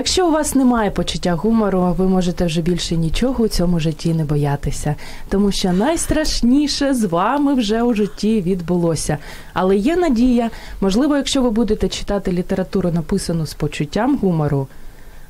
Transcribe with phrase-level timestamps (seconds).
[0.00, 4.24] Якщо у вас немає почуття гумору, ви можете вже більше нічого у цьому житті не
[4.24, 4.94] боятися,
[5.28, 9.18] тому що найстрашніше з вами вже у житті відбулося.
[9.52, 10.50] Але є надія,
[10.80, 14.66] можливо, якщо ви будете читати літературу, написану з почуттям гумору,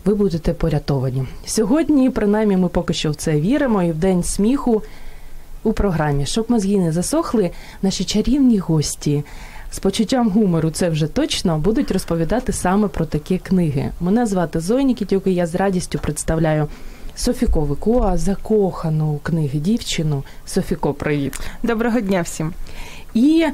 [0.04, 1.24] ви будете порятовані.
[1.46, 4.82] Сьогодні, принаймні, ми поки що в це віримо, і в день сміху
[5.62, 7.50] у програмі, щоб мозги не засохли,
[7.82, 9.24] наші чарівні гості
[9.72, 13.90] з почуттям гумору, це вже точно будуть розповідати саме про такі книги.
[14.00, 16.68] Мене звати Зоя Нікітюк, і я з радістю представляю
[17.16, 20.22] Софіко Викуа, закохану у книги дівчину.
[20.46, 21.40] Софіко, привіт.
[21.62, 22.52] Доброго дня всім.
[23.14, 23.46] І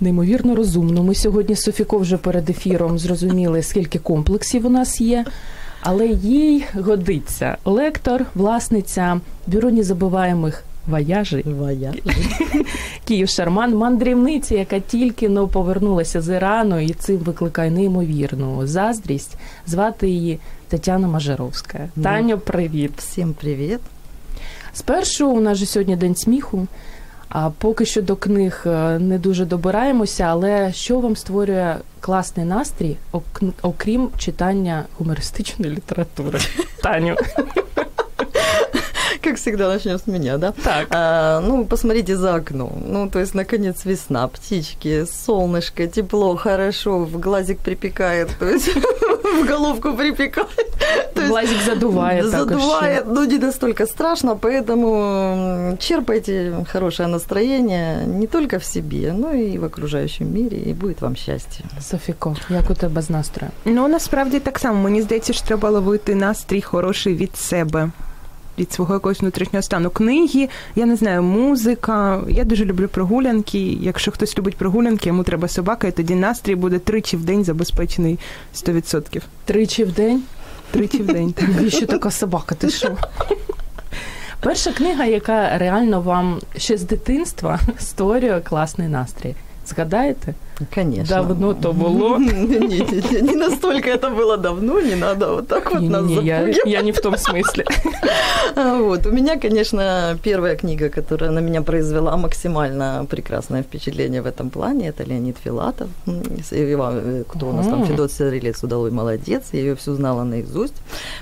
[0.00, 1.02] неймовірно розумно.
[1.02, 5.24] Ми сьогодні з Софіко вже перед ефіром зрозуміли, скільки комплексів у нас є.
[5.80, 11.42] Але їй годиться лектор, власниця бюро незабуваємих вояжі.
[11.46, 12.02] Вояжі.
[13.04, 19.36] Київ Шарман, мандрівниці, яка тільки но повернулася з Ірану, і цим викликає неймовірну заздрість.
[19.66, 21.88] Звати її Тетяна Мажаровська.
[21.96, 22.02] Ну.
[22.02, 22.92] Таню, привіт.
[22.96, 23.80] Всім привіт.
[24.74, 26.66] Спершу у нас же сьогодні день сміху.
[27.28, 32.96] А поки що до книг е, не дуже добираємося, але що вам створює класний настрій,
[33.62, 36.38] окрім читання гумористичної літератури?
[36.82, 37.16] Таню,
[39.25, 40.51] Как всегда, начнем с меня, да?
[40.63, 40.87] так.
[40.91, 42.83] А, ну, посмотрите за окном.
[42.87, 48.69] Ну, то есть, наконец, весна, птички, солнышко, тепло, хорошо, в глазик припекает, то есть
[49.23, 50.47] в головку припекает.
[51.13, 52.31] То есть, Глазик задуває також.
[52.33, 52.39] ще.
[52.59, 54.95] Задувает, ну не настолько страшно, поэтому
[55.71, 61.01] м, черпайте хорошее настроение не только в себе, но и в окружающем мире, и будет
[61.01, 61.65] вам счастье.
[61.81, 63.51] Софіко, як у тебе з настрою?
[63.65, 64.81] Ну насправді так само.
[64.83, 67.89] Мені здається, що треба ловити настрій хороший від себе.
[68.58, 72.20] Від свого якогось внутрішнього стану книги, я не знаю, музика.
[72.28, 73.58] Я дуже люблю прогулянки.
[73.80, 78.18] Якщо хтось любить прогулянки, йому треба собака, і тоді настрій буде тричі в день забезпечений
[78.54, 79.22] 100%.
[79.44, 80.22] Тричі в день?
[80.70, 81.34] Тричі в день.
[81.56, 82.54] Навіщо така собака?
[82.54, 82.96] Ти що?
[84.40, 89.34] Перша книга, яка реально вам ще з дитинства створює класний настрій.
[89.66, 90.34] Згадаєте?
[90.75, 91.15] Конечно.
[91.15, 92.17] Давно то було.
[92.19, 92.59] Не, не,
[93.11, 96.67] не, не настолько это было давно, не надо вот так вот нас Ні-ні, я, запугивать.
[96.67, 97.63] я не в тому смислі.
[98.55, 99.05] А, Вот.
[99.07, 104.89] У меня, конечно, первая книга, которая на меня произвела максимально прекрасное впечатление в этом плане,
[104.91, 105.87] это Леонид Филатов.
[106.07, 107.87] М, с- Иван, э, кто у нас там, М.
[107.87, 109.41] Федот Стрелец, удалой молодец.
[109.53, 110.75] Я ее всю знала наизусть.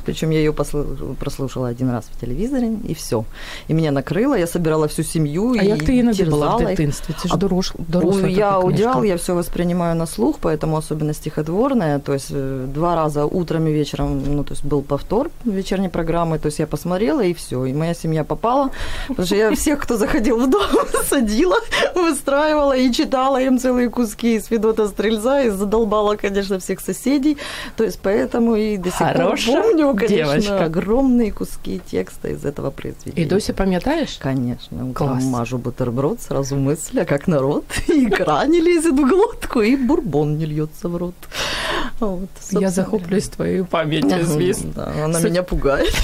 [0.05, 3.23] Причем я ее послу- прослушала один раз в телевизоре, и все.
[3.69, 6.55] И меня накрыло, я собирала всю семью А и як ти її не була терзала
[6.55, 6.67] в их.
[6.69, 7.13] дитинстві?
[7.21, 8.67] Це ж А, дорож, Ну, доросла я така книжка.
[8.67, 11.99] удирал, я все воспринимаю на слух, поэтому особенно стихотворное.
[11.99, 16.39] То есть э, два раза утром и вечером, ну, то есть был повтор вечерней программы,
[16.39, 18.69] то есть я посмотрела и все, и моя семья попала,
[19.07, 20.61] потому что я всех, кто заходил в дом,
[21.09, 21.57] садила,
[21.95, 27.37] выстраивала и читала им целые куски из Федота Стрельца и задолбала, конечно, всех соседей.
[27.75, 30.63] То есть поэтому и до сих Хорошая пор помню, конечно, девочка.
[30.65, 33.23] огромные куски текста из этого произведения.
[33.23, 34.17] І досі пам'ятаєш?
[34.23, 34.77] Конечно.
[34.77, 35.23] Утром Класс.
[35.23, 37.63] мажу бутерброд, сразу мысль, а как народ.
[37.89, 41.14] И икра не лезет в глотку, и бурбон не льется в рот.
[42.00, 44.70] Вот, Я захоплююсь твоєю пам'яттю, звісно.
[44.76, 45.94] Да, она Со- меня пугает.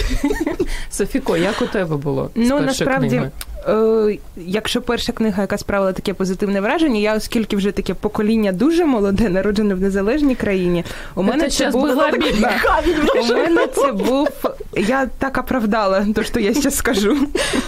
[0.90, 2.30] Софіко, як у тебе було?
[2.34, 3.30] Ну, першою насправді, книгою?
[3.68, 8.84] Е, якщо перша книга, яка справила таке позитивне враження, я оскільки вже таке покоління дуже
[8.84, 10.84] молоде, народжене в незалежній країні,
[11.14, 11.82] у мене Це це був.
[11.82, 14.28] У мене це був.
[14.76, 17.16] Я так оправдала те, що я зараз скажу.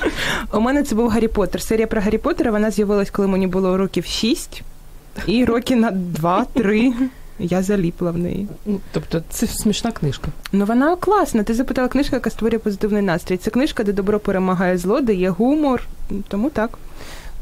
[0.53, 1.63] У мене це був Гаррі Поттер.
[1.63, 4.63] Серія про Гаррі Поттера вона з'явилась, коли мені було років 6,
[5.27, 6.93] і роки на 2-3
[7.39, 8.49] я заліпла в неї.
[8.67, 10.29] Ну, Тобто це смішна книжка.
[10.53, 11.43] Ну вона класна.
[11.43, 13.37] Ти запитала книжка, яка створює позитивний настрій.
[13.37, 15.83] Це книжка, де добро перемагає зло, де є гумор.
[16.29, 16.79] Тому так.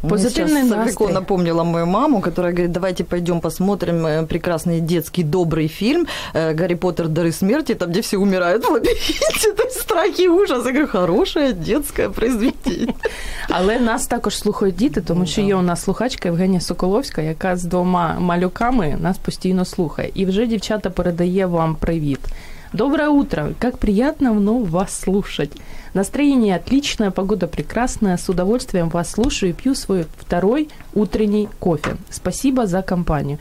[0.03, 1.13] Мне Позитивный сейчас Савико настрой.
[1.13, 6.75] напомнила мою маму, которая говорит, давайте пойдем посмотрим э, прекрасный детский добрый фильм э, «Гарри
[6.75, 7.07] Поттер.
[7.07, 10.65] Дары смерти», там, где все умирают в лабиринте, то есть страх и ужас.
[10.65, 12.94] Я говорю, хорошее детское произведение.
[13.50, 17.63] Але нас також слухають діти, тому що є у нас слухачка Євгенія Соколовська, яка з
[17.63, 20.12] двома малюками нас постійно слухає.
[20.15, 22.19] І вже дівчата передає вам привіт.
[22.72, 23.52] Доброе утро.
[23.58, 25.50] Как приятно вновь вас слушать.
[25.93, 28.17] Настроение отличное, погода прекрасная.
[28.17, 31.96] С удовольствием вас слушаю и пью свой второй утренний кофе.
[32.11, 33.38] Спасибо за компанию.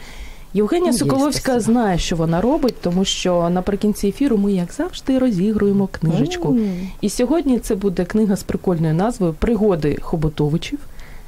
[0.53, 1.59] Євгенія Соколовська спасибо.
[1.59, 6.57] знає, що вона робить, тому що наприкінці ефіру ми, як завжди, розігруємо книжечку.
[7.01, 10.79] І сьогодні це буде книга з прикольною назвою Пригоди Хоботовичів,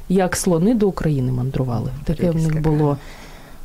[0.09, 1.91] як слони до України мандрували.
[2.03, 2.97] Таке в них було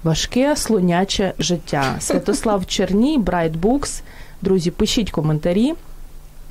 [0.04, 1.96] важке слоняче життя.
[2.00, 4.02] Святослав Черній, Bright Books.
[4.42, 5.74] Друзі, пишіть коментарі.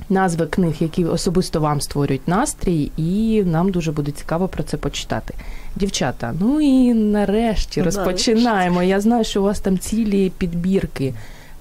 [0.08, 5.34] Назви книг, які особисто вам створюють настрій, і нам дуже буде цікаво про це почитати.
[5.76, 7.82] Дівчата, ну і нарешті Нарешті.
[7.82, 8.82] розпочинаємо.
[8.82, 11.14] Я знаю, що у вас там цілі підбірки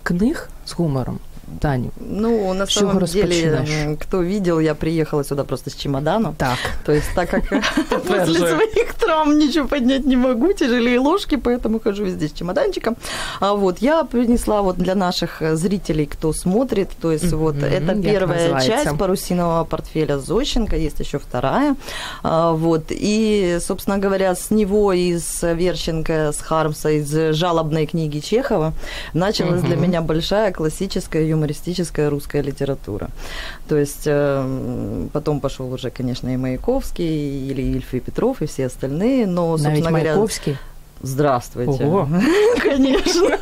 [0.03, 1.19] книг з гумором.
[1.61, 6.35] Таню, Ну, на С чего самом деле, кто видел, я приехала сюда просто с чемоданом.
[6.35, 6.57] так.
[6.85, 7.43] То есть так как
[8.07, 12.95] после своих травм ничего поднять не могу, тяжелее ложки, поэтому хожу везде с чемоданчиком.
[13.39, 17.95] А вот я принесла вот для наших э, зрителей, кто смотрит, то есть вот это
[18.01, 21.75] первая часть парусинового портфеля Зощенко, есть еще вторая.
[22.23, 28.73] А, Вот, и, собственно говоря, с него, из Верченко, с Хармса, из жалобной книги Чехова
[29.13, 33.09] началась для меня большая классическая юмористическая русская литература.
[33.67, 38.65] То есть э, потом пошел уже, конечно, и Маяковский, или Ильф и Петров, и все
[38.65, 40.57] остальные, но, собственно говоря, Маяковський.
[41.05, 41.85] Здравствуйте.
[41.85, 42.07] Ого.
[42.61, 43.37] Конечно.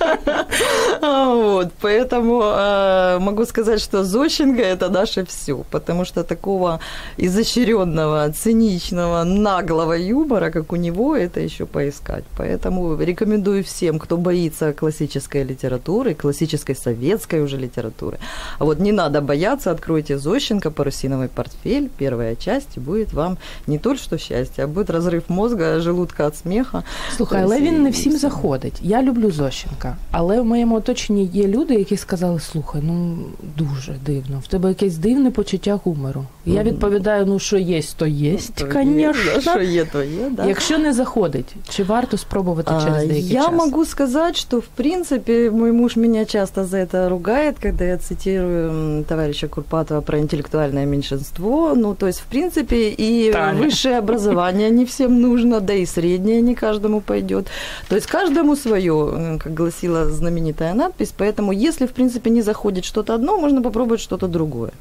[1.01, 6.79] А, Вот, поэтому э, могу сказать, что Зощенко это наше все, потому что такого
[7.17, 12.25] изощренного, циничного, наглого юмора, как у него, это еще поискать.
[12.37, 18.19] Поэтому рекомендую всем, кто боится классической литературы, классической советской уже литературы.
[18.59, 23.37] А вот не надо бояться, откройте Зощенко, парусиновый портфель, первая часть, и будет вам
[23.67, 26.83] не только что счастье, а будет разрыв мозга, желудка от смеха.
[27.15, 28.73] Слухай, але він не всім заходить.
[28.81, 33.17] Я люблю Зощенка, але в моєму оточенні є люди, які сказали: слухай, ну
[33.57, 36.25] дуже дивно, в тебе якесь дивне почуття гумору.
[36.45, 39.61] Я відповідаю: ну що є, то є, звісно.
[39.61, 40.45] є, то є, да.
[40.45, 43.53] Якщо не заходить, чи варто спробувати через деякий Я час?
[43.53, 48.69] могу сказать, что в принципе мой муж меня часто за это ругает, когда я цитирую
[48.69, 51.73] м, товарища Курпатова про интеллектуальное меньшинство.
[51.75, 53.61] Ну, то есть, в принципе, и Таня.
[53.65, 57.42] высшее образование не всем нужно, да и среднее не каждому пойдет.
[57.89, 61.13] То есть каждому свое, как гласила знаменитая надпись.
[61.17, 64.71] Поэтому, если в принципе не заходит что-то одно, можно попробовать что-то другое.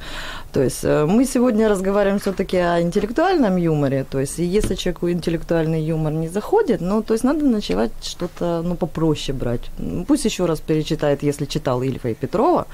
[0.53, 4.05] То есть э, мы сегодня разговариваем все-таки о интеллектуальном юморе.
[4.09, 8.75] То есть если человеку интеллектуальный юмор не заходит, ну то есть надо начинать что-то ну
[8.75, 9.71] попроще брать.
[10.07, 12.67] Пусть еще раз перечитает, если читал Ильфа и Петрова.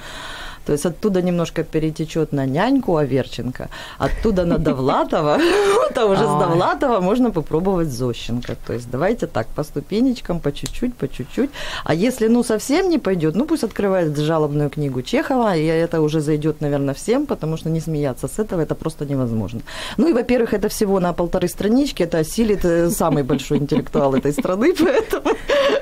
[0.69, 5.39] То есть оттуда немножко перетечет на няньку Аверченко, оттуда на Довлатова,
[5.95, 6.39] а уже с.
[6.39, 8.55] Довлатова можно попробовать Зощенко.
[8.67, 11.49] То есть давайте так, по ступенечкам, по чуть-чуть, по чуть-чуть.
[11.83, 16.21] А если ну совсем не пойдет, ну пусть открывает жалобную книгу Чехова, и это уже
[16.21, 19.61] зайдет, наверное, всем, потому что не смеяться с этого это просто невозможно.
[19.97, 24.33] Ну и, во-первых, это всего на полторы странички, это осилит э, самый большой интеллектуал этой
[24.33, 25.35] страны, поэтому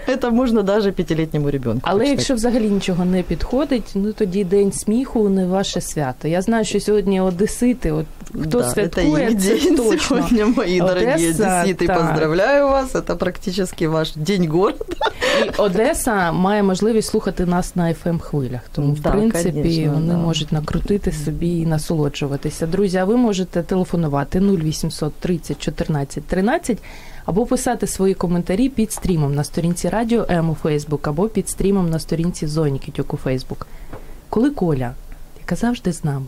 [0.06, 1.80] это можно даже пятилетнему ребенку.
[1.82, 6.28] Але якщо взагалі нічого не підходить, ну тоді день сміху не ваше свято.
[6.28, 8.06] Я знаю, що сьогодні одесити, от
[8.40, 9.98] хто да, святкує, это их це день точно.
[10.00, 11.98] сегодня, мои дорогие Одесса, одесситы, так.
[12.00, 14.84] поздравляю вас, это практически ваш день города.
[15.46, 18.60] І Одеса має можливість слухати нас на fm хвилях.
[18.74, 20.18] Тому, в Да, принципі, конечно, вони да.
[20.18, 22.66] можуть накрутити собі і насолоджуватися.
[22.66, 26.78] Друзі, а ви можете телефонувати 0800 30 14 13
[27.27, 31.89] або писати свої коментарі під стрімом на сторінці Радіо М у Фейсбук, або під стрімом
[31.89, 33.67] на сторінці Зоні Кітюк у Фейсбук.
[34.29, 34.93] Коли Коля,
[35.39, 36.25] яка завжди з нами,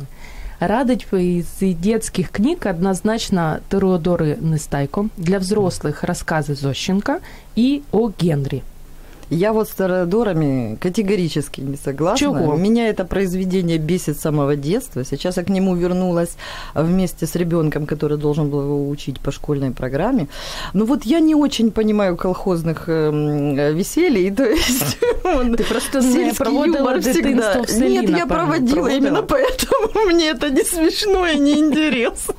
[0.60, 7.20] радить з дитячих книг однозначно Теодори Нестайко для взрослих розкази Зощенка
[7.56, 8.62] і о Генрі.
[9.30, 12.18] Я вот с Торадорами категорически не согласна.
[12.18, 12.56] Чего?
[12.56, 15.04] Меня это произведение бесит с самого детства.
[15.04, 16.36] Сейчас я к нему вернулась
[16.74, 20.28] вместе с ребенком, который должен был его учить по школьной программе.
[20.74, 24.32] Но вот я не очень понимаю колхозных эм, веселий.
[24.32, 24.98] То есть
[25.58, 27.64] Ти просто не Сельский проводила всегда.
[27.88, 32.34] Нет, я проводила, именно поэтому мне это не смешно и не интересно.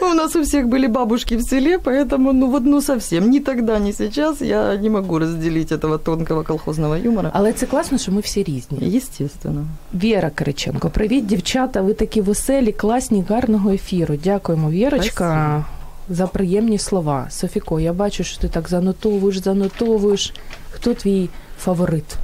[0.00, 3.78] У нас у всех были бабушки в селе, поэтому, ну вот, ну совсем, ни тогда,
[3.78, 7.30] ни сейчас я не могу разделить этого тонкого колхозного юмора.
[7.34, 8.96] Але це класно, що ми всі різні.
[8.96, 9.64] Естественно.
[9.94, 11.80] Віра Кириченко, привіт, дівчата.
[11.80, 14.16] Ви такі веселі, класні, гарного ефіру.
[14.24, 15.64] Дякуємо, Вірочка,
[16.08, 17.26] за приємні слова.
[17.30, 20.34] Софіко, я бачу, що ти так занотовуєш, занотовуєш.
[20.70, 22.14] Хто твій фаворит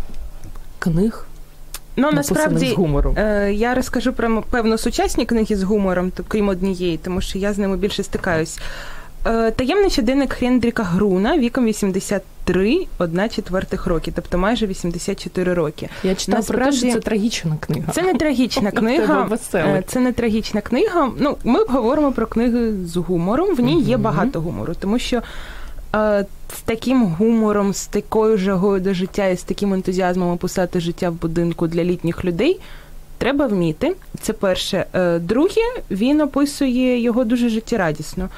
[0.78, 1.24] книг,
[1.96, 3.14] Ну, насправді, з гумором?
[3.18, 7.52] Е, Я розкажу про певно сучасні книги з гумором, то- крім однієї, тому що я
[7.52, 8.58] з ними більше стикаюсь.
[9.28, 15.88] Е, Таємний щоденник Хендріка Груна віком 83, 1 четвертих роки, тобто майже 84 роки.
[16.02, 17.92] Я читала про те, що це трагічна книга.
[17.92, 19.28] Це не трагічна книга.
[19.54, 21.10] Е, Це не трагічна книга.
[21.18, 23.54] Ну, ми говоримо про книги з гумором.
[23.54, 25.22] В ній є багато гумору, тому що
[25.96, 31.10] е, з таким гумором, з такою жагою до життя і з таким ентузіазмом описати життя
[31.10, 32.60] в будинку для літніх людей.
[33.18, 33.94] Треба вміти.
[34.20, 34.86] Це перше.
[35.20, 38.28] Друге, він описує його дуже життєрадісно.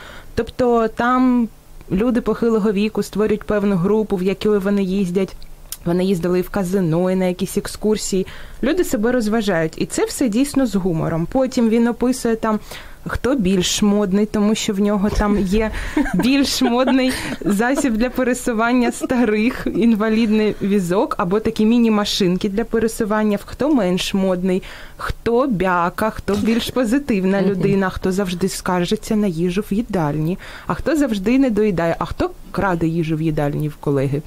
[0.40, 1.48] Тобто там
[1.92, 5.36] люди похилого віку створюють певну групу, в яку вони їздять.
[5.84, 8.26] Вони їздили в казино, і на якісь екскурсії.
[8.62, 9.74] Люди себе розважають.
[9.76, 11.28] І це все дійсно з гумором.
[11.32, 12.60] Потім він описує там.
[13.06, 15.70] Хто більш модний, тому що в нього там є
[16.14, 23.38] більш модний засіб для пересування старих, інвалідний візок або такі міні-машинки для пересування.
[23.44, 24.62] Хто менш модний,
[24.96, 30.96] хто бяка, хто більш позитивна людина, хто завжди скаржиться на їжу в їдальні, а хто
[30.96, 34.22] завжди не доїдає, а хто краде їжу в їдальні в колеги.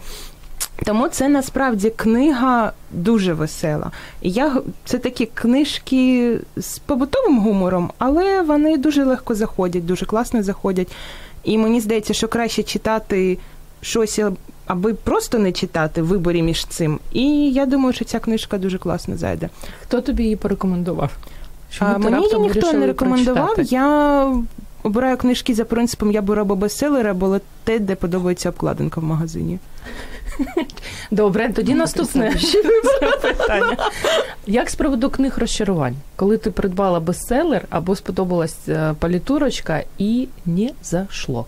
[0.85, 3.91] Тому це насправді книга дуже весела.
[4.21, 10.43] І я це такі книжки з побутовим гумором, але вони дуже легко заходять, дуже класно
[10.43, 10.91] заходять.
[11.43, 13.37] І мені здається, що краще читати
[13.81, 14.19] щось,
[14.65, 16.99] аби просто не читати в виборі між цим.
[17.11, 19.49] І я думаю, що ця книжка дуже класно зайде.
[19.81, 21.11] Хто тобі її порекомендував?
[21.71, 23.45] Чому А, ти мені її ніхто не рекомендував.
[23.45, 23.75] прочитати?
[23.75, 24.27] Я
[24.83, 29.59] обираю книжки за принципом я беру або бестселери, або те, де подобається обкладинка в магазині.
[31.11, 32.35] Добре, тоді наступне
[33.21, 33.77] питання.
[34.47, 35.95] Як з приводу книг розчарувань?
[36.15, 41.45] Коли ти придбала бестселер або сподобалась е, палітурочка і не зашло?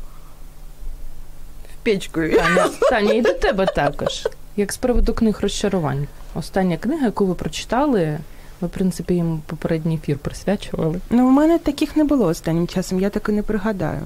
[1.74, 2.22] В печку.
[2.22, 4.28] Таня, Таня, і до тебе також.
[4.58, 6.08] Як з приводу книг розчарувань?
[6.36, 8.18] Остання книга, яку ви прочитали,
[8.62, 11.00] ви, в принципі, їм попередній ефір присвячували.
[11.10, 14.02] Ну, у мене таких не було останнім часом, я так і не пригадаю.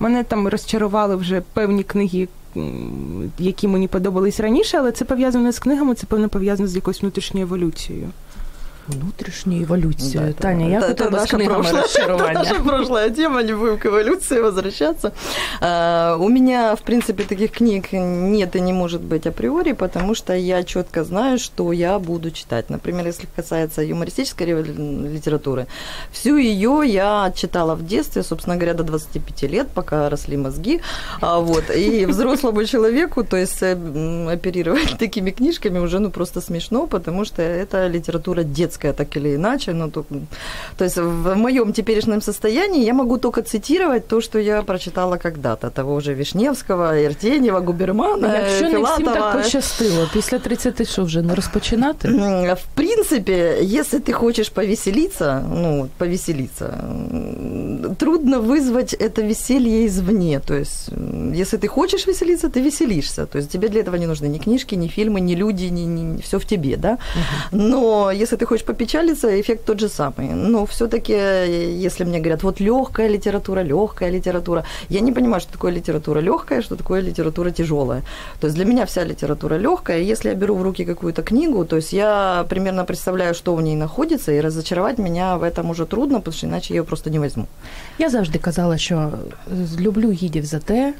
[0.00, 2.28] Мене там розчарували вже певні книги,
[3.38, 7.46] які мені подобались раніше, але це пов'язано з книгами, це певно пов'язано з якоюсь внутрішньою
[7.46, 8.08] еволюцією.
[8.87, 10.27] Внутрішньою еволюцією.
[10.27, 12.33] Да, Таня, як это- у тебе это з наша книгами прошлая- розчарування?
[12.33, 15.11] Наша прошлая тема, не будем к эволюции возвращаться.
[15.61, 20.33] А, У меня, в принципе, таких книг нет и не может быть априори, потому что
[20.33, 22.69] я четко знаю, что я буду читать.
[22.69, 24.63] Например, если касается юмористической ре-
[25.15, 25.65] литературы,
[26.13, 30.79] всю ее я читала в детстве, собственно говоря, до 25 лет, пока росли мозги.
[31.21, 31.63] А, Вот.
[31.75, 37.25] И взрослому человеку, то есть э, м, оперировать такими книжками уже ну просто смешно, потому
[37.25, 39.72] что это литература детская, так или иначе.
[39.72, 40.04] Ну, то,
[40.76, 45.70] то есть в моем теперешнем состоянии я могу только цитировать то, что я прочитала когда-то.
[45.70, 51.34] Того же Вишневского, Артеньева, Губермана, Якщо не всім так пощастило, після 30 що вже не
[51.34, 52.08] розпочинати?
[52.54, 56.66] В принципе, если ты хочешь повеселиться, ну, повеселиться,
[57.98, 60.40] трудно вызвать это веселье извне.
[60.40, 60.90] То есть,
[61.34, 63.26] если ты хочешь веселиться, ты веселишься.
[63.26, 66.20] То есть тебе для этого не нужны ни книжки, ни фильмы, ни люди, ни, ни,
[66.20, 66.98] все в тебе, да.
[67.52, 70.28] Но если ты хочешь попечалиться, эффект тот же самый.
[70.34, 75.72] Но все-таки, если мне говорят, вот легкая литература, легкая литература, я не понимаю, что такое
[75.72, 78.02] литература легкая, что такое литература тяжелая.
[78.40, 79.98] То есть для меня вся литература легкая.
[80.12, 83.76] Если я беру в руки какую-то книгу, то есть я примерно представляю, что в ней
[83.76, 87.18] находится, и разочаровать меня в этом уже трудно, потому что иначе я ее просто не
[87.18, 87.46] возьму.
[87.98, 89.12] Я завжди казала, що
[89.78, 90.94] люблю гідів за те,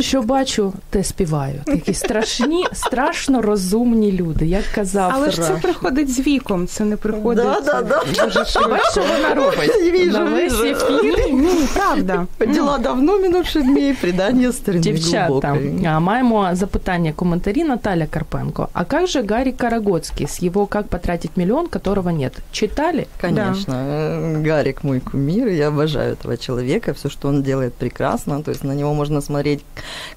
[0.00, 1.60] що бачу, те співаю.
[1.66, 5.10] Такі страшні, страшно розумні люди, як казав.
[5.14, 5.62] Але ж це Тарас.
[5.62, 7.44] приходить з віком, це не приходить.
[7.44, 8.24] Да, да, да.
[8.24, 8.70] Дуже швидко.
[8.70, 9.70] Бачиш, що вона робить?
[9.92, 10.84] Вижу, На весь вижу.
[10.86, 11.32] ефір.
[11.34, 12.26] Ні, правда.
[12.38, 15.86] Дела давно минувших дней, предание старины Дівчата, глубокой.
[15.86, 18.68] а, маємо запитання, коментарі Наталя Карпенко.
[18.72, 22.32] А как же Гарри Карагоцкий с его «Как потратить миллион», которого нет?
[22.52, 23.06] Читали?
[23.20, 28.50] Конечно, э, Гарик мой кумир, я обожаю этого человека, все, что он делает прекрасно, то
[28.50, 29.60] есть на него можно смотреть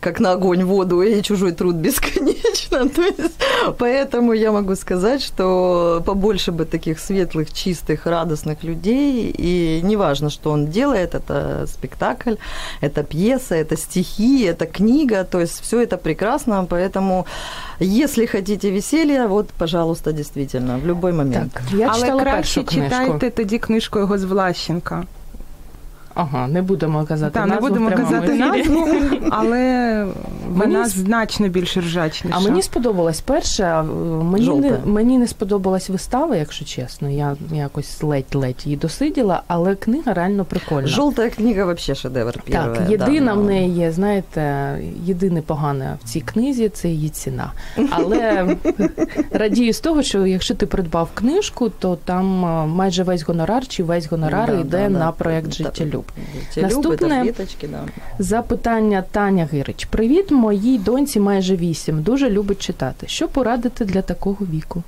[0.00, 3.34] как на огонь, воду и чужой труд бесконечно, то есть
[3.78, 10.50] поэтому я могу сказать, что побольше бы таких светлых, чистых, радостных людей, и неважно, что
[10.50, 12.34] он делает, это спектакль,
[12.80, 17.26] это пьеса, это стихи, это книга, то есть все это прекрасно, поэтому
[17.80, 21.52] если хотите веселья, вот, пожалуйста, действительно, в любой момент.
[21.52, 22.90] Так, я Але читала краще першу книжку.
[22.90, 25.04] читайте тоді книжку його з Влащенка.
[26.14, 28.68] Ага, не будемо казати Так, не назву будемо в прямому казати ефірі.
[28.68, 28.86] назву,
[29.30, 30.06] але
[30.48, 32.36] Вона Мені значно більш ржачніша.
[32.38, 33.82] А мені сподобалась перша.
[34.22, 37.10] Мені не, мені не сподобалась вистава, якщо чесно.
[37.10, 40.86] Я якось ледь-ледь її досиділа, але книга реально прикольна.
[40.88, 42.74] Желтая книга вообще шедевр первая.
[42.76, 47.08] Так, єдина да, в но- неї є, знаєте, єдине погане в цій книзі це її
[47.08, 47.52] ціна.
[47.90, 48.56] Але
[49.32, 52.24] радію з того, що якщо ти придбав книжку, то там
[52.70, 55.12] майже весь гонорар чи весь гонорар Да, йде да, на да.
[55.12, 55.70] проект Да.
[56.34, 56.70] Життєлюб.
[56.70, 57.80] Життєлюб, Наступне- таблеточки, да.
[58.18, 59.84] Запитання Таня Гирич.
[59.84, 62.02] Привіт, моїй доньці майже вісім.
[62.02, 63.06] Дуже любить читати.
[63.08, 64.82] Що порадити для такого віку?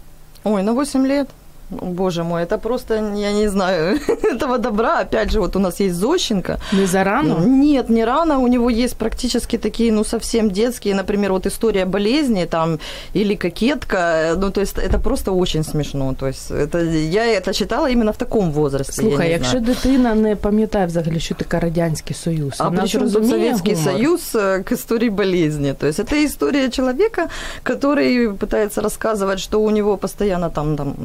[0.44, 1.26] Ой, на 8 лет.
[1.73, 3.99] Ну, Боже мой, это просто, я не знаю,
[4.33, 5.01] этого добра.
[5.01, 6.57] Опять же, вот у нас есть Зощенко.
[6.73, 7.45] Не зарано?
[7.45, 8.39] Нет, не рано.
[8.39, 10.95] У него есть практически такие, ну, совсем детские.
[10.95, 12.79] Например, вот история болезни там
[13.15, 14.33] или кокетка.
[14.37, 16.15] Ну, то есть это просто очень смешно.
[16.19, 16.79] То есть это,
[17.11, 19.03] я это читала именно в таком возрасте.
[19.03, 19.65] я Слухай, не якщо знаю.
[19.65, 23.93] дитина не пам'ятає взагалі, що таке Радянський Союз, А вона причем тут зрозуміє Советский гумор?
[23.93, 25.73] Союз э, к истории болезни.
[25.73, 27.27] То есть это история человека,
[27.63, 30.95] который пытается рассказывать, что у него постоянно там, там м,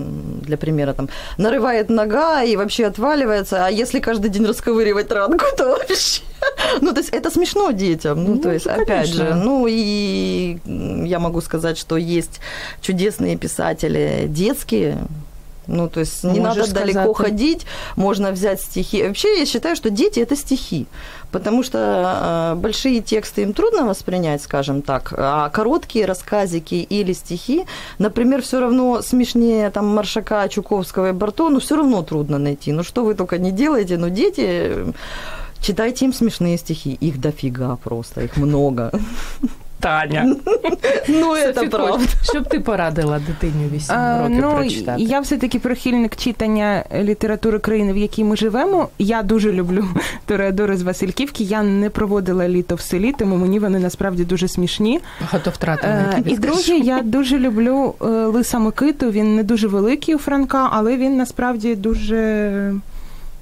[0.43, 3.66] для примера, там нарывает нога и вообще отваливается.
[3.66, 6.22] А если каждый день расковыривать ранку, то вообще...
[6.82, 8.24] Ну, то есть это смешно детям.
[8.24, 9.28] Ну, Ну, то есть, это опять конечно.
[9.28, 10.58] же, ну и
[11.06, 12.40] я могу сказать, что есть
[12.82, 14.98] чудесные писатели детские,
[15.70, 19.04] ну, то есть не Можешь надо далеко сказать, ходить, можно взять стихи.
[19.04, 20.88] Вообще, я считаю, что дети– это стихи,
[21.32, 27.66] потому что э, большие тексты им трудно воспринять, скажем так, а короткие рассказики или стихи,
[28.00, 32.72] например, все равно смешнее там Маршака, Чуковского и Барто, ну, все равно трудно найти.
[32.72, 34.92] Ну, что вы только не делаете, но дети, э,
[35.62, 38.92] читайте им смешные стихи, их дофига просто, их много.
[39.80, 40.36] Таня.
[41.08, 42.06] Ну, это Софі, правда.
[42.24, 45.02] Що б ти порадила дитині 8 років ну, прочитати?
[45.02, 48.90] я все-таки прихильник читання літератури країни, в якій ми живемо.
[49.00, 49.86] Я дуже люблю
[50.26, 51.44] Тореадори з Васильківки.
[51.44, 55.00] Я не проводила літо в селі, тому мені вони насправді дуже смішні.
[55.22, 55.94] Багато втратила.
[55.94, 59.12] Е, і друге, я дуже люблю е, Лиса Микиту.
[59.12, 62.74] Він не дуже великий у Франка, але він насправді дуже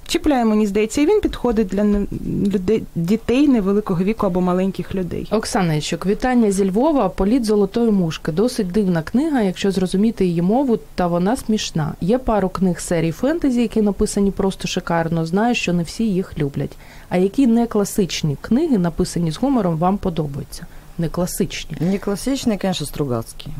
[0.08, 2.06] чіпляє, мені здається, і він підходить для не-
[2.46, 5.28] людей, дітей невеликого віку або маленьких людей.
[5.30, 8.32] Оксана Іщук, вітання зі Львова, політ золотої мушки.
[8.32, 11.94] Досить дивна книга, якщо зрозуміти її мову, та вона смішна.
[12.00, 15.26] Є пару книг серії фентезі, які написані просто шикарно.
[15.26, 16.76] Знаю, що не всі їх люблять.
[17.08, 20.66] А які не класичні книги, написані з гумором, вам подобаються?
[20.98, 21.76] Не класичні.
[21.80, 23.52] Не классичный, конечно, Стругацкий.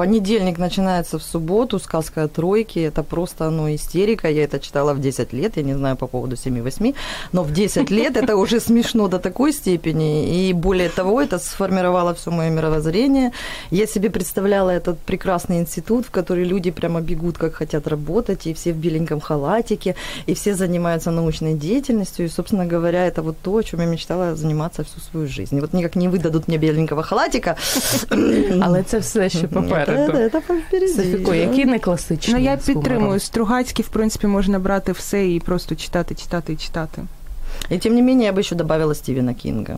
[0.00, 4.98] Понедельник начинается в субботу, сказка о тройке, это просто, ну, истерика, я это читала в
[4.98, 6.94] 10 лет, я не знаю по поводу 7-8,
[7.32, 12.14] но в 10 лет это уже смешно до такой степени, и более того, это сформировало
[12.14, 13.32] все мое мировоззрение,
[13.70, 18.54] я себе представляла этот прекрасный институт, в который люди прямо бегут, как хотят работать, и
[18.54, 19.94] все в беленьком халатике,
[20.26, 24.34] и все занимаются научной деятельностью, и, собственно говоря, это вот то, о чем я мечтала
[24.34, 25.58] заниматься всю свою жизнь.
[25.58, 27.56] И вот никак не выдадут мне беленького халатика,
[28.60, 29.89] Але це все ще попереду.
[29.89, 30.93] Это, это попереди.
[30.93, 32.33] Софіко, які не класичні?
[32.33, 32.83] Ну, я з гумором?
[32.83, 37.01] підтримую Стругацький, в принципі, можна брати все і просто читати, читати і читати.
[37.71, 39.77] И тем не менее, я бы еще добавила Стивена Кинга.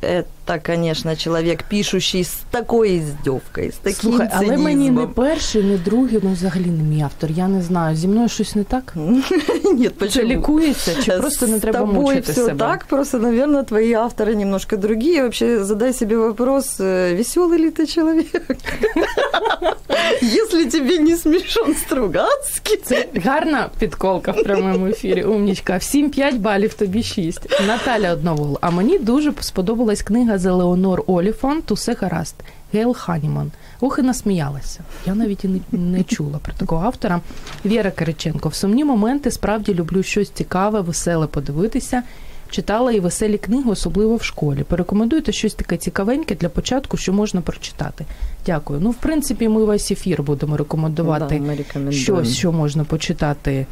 [0.00, 0.24] Это,
[0.62, 4.64] конечно, человек, пишущий с такой издевкой, с таким Слухай, але цинизмом.
[4.64, 7.30] мені не перший, не другий, ну взагалі не мій автор.
[7.30, 7.96] Я не знаю.
[7.96, 8.92] Зі мною щось не так?
[8.96, 10.28] Нет, Чи почему?
[10.28, 12.58] лікується, чи просто не С треба тобой мучити все себе?
[12.58, 15.22] так, просто, наверное, твои авторы немножко другие.
[15.22, 18.56] Вообще, задай себе вопрос, веселый ли ты человек?
[20.22, 22.76] Если тебе не смешон Стругацкий.
[22.84, 25.22] Це гарна підколка в прямому ефірі.
[25.24, 25.76] Умнічка.
[25.76, 27.40] Всім 5 балів, тобі 6.
[27.66, 28.58] Наталя Одновол.
[28.60, 32.35] А мені дуже сподобалась книга з Елеонор Оліфант Усе гаразд.
[32.73, 33.51] Гейл Ханіман.
[33.79, 34.79] Ох, і насміялася.
[35.05, 37.21] Я навіть і не, не чула про такого автора.
[37.65, 38.49] Віра Кириченко.
[38.49, 42.03] В сумні моменти справді люблю щось цікаве, веселе подивитися.
[42.49, 44.63] Читала і веселі книги, особливо в школі.
[44.63, 48.05] Порекомендуйте щось таке цікавеньке для початку, що можна прочитати.
[48.45, 48.79] Дякую.
[48.79, 51.41] Ну, в принципі, ми весь ефір будемо рекомендувати
[51.75, 53.65] Да, щось, що можна почитати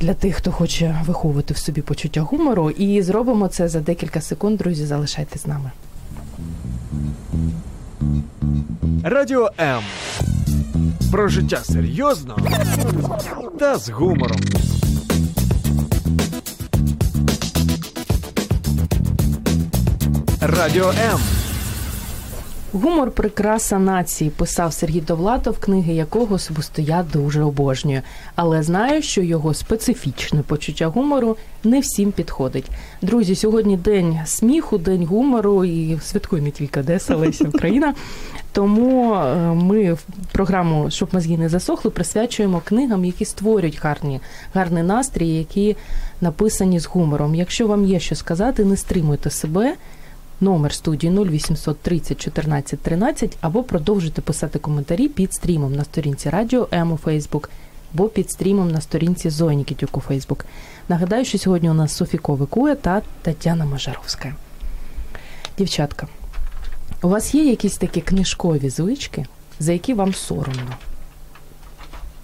[0.00, 2.70] для тих, хто хоче виховувати в собі почуття гумору.
[2.70, 4.58] І зробимо це за декілька секунд.
[4.58, 5.70] Друзі, залишайтесь з нами.
[9.04, 9.82] Радіо М.
[11.12, 12.36] Про життя серйозно
[13.58, 14.40] та з гумором.
[20.40, 21.39] Радіо М.
[22.72, 28.02] Гумор прикраса нації, писав Сергій Довлатов, книги якого особисто я дуже обожнюю.
[28.34, 32.70] Але знаю, що його специфічне почуття гумору не всім підходить.
[33.02, 37.94] Друзі, сьогодні день сміху, день гумору і святкує тільки Одеса, Леся Україна.
[38.52, 40.02] Тому е, ми в
[40.32, 44.20] програму Щоб мозги не засохли, присвячуємо книгам, які створюють гарні,
[44.54, 45.76] гарний настрій, які
[46.20, 47.34] написані з гумором.
[47.34, 49.74] Якщо вам є що сказати, не стримуйте себе.
[50.40, 56.68] Номер студії 0800 30 14 13 або продовжуйте писати коментарі під стрімом на сторінці Радіо
[56.72, 57.50] М у Фейсбук
[57.94, 60.44] або під стрімом на сторінці Зої Нікітюк у Фейсбук.
[60.88, 64.34] Нагадаю, що сьогодні у нас Софіко Викуя та Тетяна Мажаровська.
[65.58, 66.06] Дівчатка,
[67.02, 69.26] у вас є якісь такі книжкові звички,
[69.58, 70.74] за які вам соромно?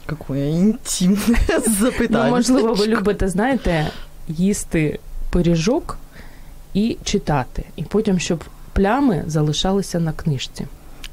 [0.07, 1.39] Какое інтимне
[1.81, 2.25] запитання.
[2.25, 3.91] Ну, можливо, ви любите, знаєте,
[4.29, 4.99] їсти
[5.31, 5.99] пиріжок
[6.76, 8.44] і читати, і потім, щоб
[8.74, 10.66] плями залишалися на книжці.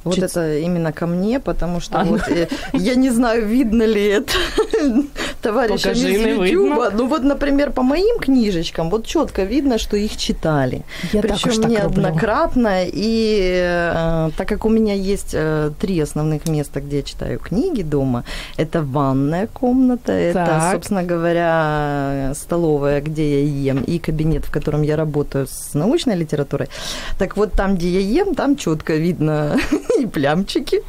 [0.05, 3.87] Вот Чуть- это именно ко мне, потому что А, вот, э, я не знаю, видно
[3.87, 4.33] ли это
[5.42, 6.92] товарищам Покажи, из Ютуба.
[6.94, 10.84] Ну вот, например, по моим книжечкам вот четко видно, что их читали.
[11.14, 12.84] Я Причем так неоднократно.
[12.86, 17.82] И э, так как у меня есть э, три основных места, где я читаю книги
[17.82, 18.24] дома,
[18.58, 24.96] это ванная комната, это, собственно говоря, столовая, где я ем, и кабинет, в котором я
[24.96, 26.70] работаю с научной литературой.
[27.20, 29.58] Так вот, там, где я ем, там четко видно
[30.00, 30.82] и плямчики,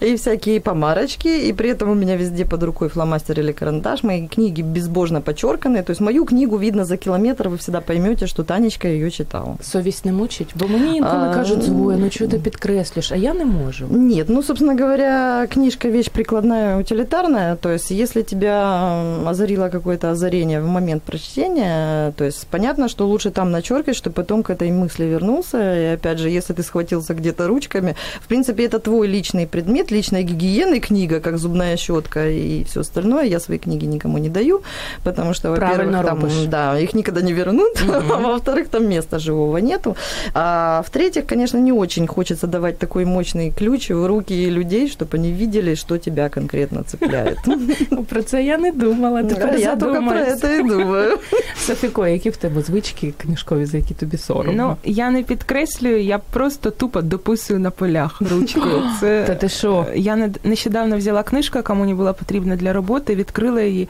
[0.00, 4.03] и всякие помарочки, и при этом у меня везде под рукой фломастер или карандаш.
[4.03, 5.83] Мои книги безбожно подчерканы.
[5.83, 9.57] То есть мою книгу видно за километр, вы всегда поймете, что Танечка ее читала.
[9.61, 13.33] Совість не мучить, бо мені інколи А, кажуть, Зоя, ну чого ти підкреслюєш, а я
[13.33, 13.87] не можу.
[13.89, 17.55] Нет, ну, собственно говоря, книжка вещь прикладная, утилитарная.
[17.55, 18.87] То есть, если тебя
[19.21, 24.13] м, озарило какое-то озарение в момент прочтения, то есть понятно, что лучше там начеркать, чтобы
[24.13, 25.57] потом к этой мысли вернулся.
[25.57, 30.23] И опять же, если ты схватился где-то ручками, в принципе, это твой личный предмет, личная
[30.23, 33.04] гигиена, книга, как зубная щетка и все остальное.
[33.31, 34.61] Я свои книги никому не даю,
[35.03, 36.45] потому что, Правильно во-первых, там, робишь.
[36.47, 38.11] да, их никогда не вернут, Мгм.
[38.11, 39.95] а во-вторых, там места живого нету.
[40.33, 45.31] А в-третьих, конечно, не очень хочется давать такой мощный ключ в руки людей, чтобы они
[45.31, 47.37] видели, что тебя конкретно цепляет.
[47.91, 49.23] Ну, Про це я не думала.
[49.23, 50.43] Тепер А Я только про задумаюсь.
[50.43, 51.17] это и думаю.
[51.57, 54.53] Софіко, які в тебе звички книжкові, за які тобі соромно?
[54.83, 58.81] Ну, я не підкреслюю, я просто тупо дописую на полях ручкою.
[58.99, 59.85] Це Та ти що?
[59.95, 63.87] Я нед- нещодавно взяла книжку, яка мені була потрібна для роботи, відкрила її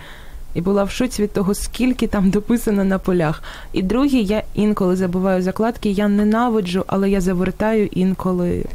[0.53, 3.43] і була в шоці від того, скільки там дописано на полях.
[3.73, 8.65] І друге, я інколи забуваю закладки, я ненавиджу, але я завертаю інколи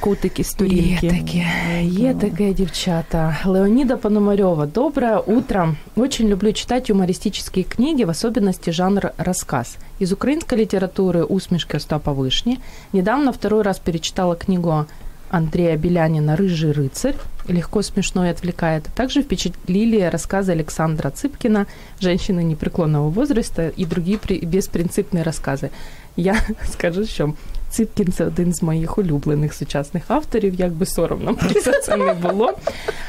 [0.00, 1.06] кутики сторінки.
[1.06, 1.46] Є таке,
[1.82, 3.36] є таке, дівчата.
[3.44, 4.66] Леонида Пономарёва.
[4.66, 5.74] Доброе утро.
[5.96, 9.78] Очень люблю читать юмористические книги, в особенности жанр рассказ.
[10.00, 12.58] Из украинской литературы «Усмешки Остапа Вышни».
[12.92, 14.86] Недавно второй раз перечитала книгу
[15.30, 17.16] Андрея Белянина «Рыжий рыцарь».
[17.48, 18.82] Легко, смешно и отвлекает.
[18.94, 21.66] Также впечатлили рассказы Александра Цыпкина
[22.00, 25.68] «Женщины непреклонного возраста» и другие при- беспринципные рассказы.
[26.16, 26.36] Я
[26.72, 27.32] скажу, що
[27.70, 32.14] Ципкін це один з моїх улюблених сучасних авторів, як би соромно мені за це не
[32.14, 32.52] було.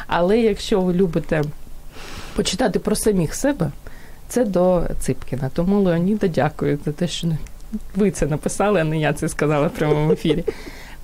[0.07, 1.43] Але якщо ви любите
[2.35, 3.71] почитати про самих себе,
[4.27, 5.49] це до Ципкіна.
[5.53, 7.27] Тому Леоніда дякую за те, що
[7.95, 10.43] ви це написали, а не я це сказала в прямому ефірі.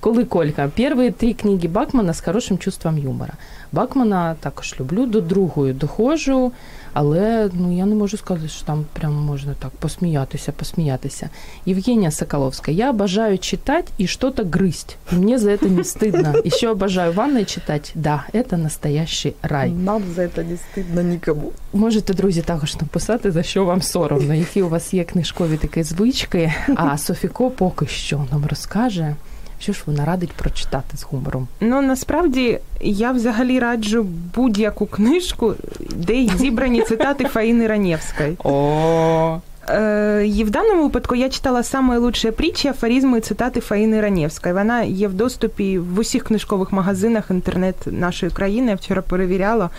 [0.00, 3.32] Коли Колька, перші три книги Бакмана з хорошим чувством юмора.
[3.72, 6.52] Бакмана також люблю, до другої доходжу,
[6.92, 11.30] але ну я не можу сказати, що там прямо можна так посміятися, посміятися.
[11.66, 12.76] Евгения Соколовская.
[12.76, 14.96] Я обожаю читать и что-то грызть.
[15.12, 16.46] И мне за это не стыдно.
[16.46, 17.92] Еще обожаю ванной читать.
[17.94, 19.70] Да, это настоящий рай.
[19.70, 21.52] Нам за это не стыдно никому.
[21.72, 26.52] Можете, друзі, також написати, за що вам соромно, які у вас є книжкові такі звички.
[26.76, 29.16] А Софіко поки що нам розкаже,
[29.59, 31.47] що ж вона радить прочитати з гумором.
[31.61, 35.53] Ну насправді я взагалі раджу будь-яку книжку,
[35.95, 38.37] де зібрані цитати Фаїни Ранєвської.
[38.43, 44.01] О, Е, І в даному випадку я читала саме лучші притчі, афоризми і цитати Фаїни
[44.01, 44.55] Ранєвської.
[44.55, 48.69] Вона є в доступі в усіх книжкових магазинах інтернет нашої країни.
[48.69, 49.69] Я вчора перевіряла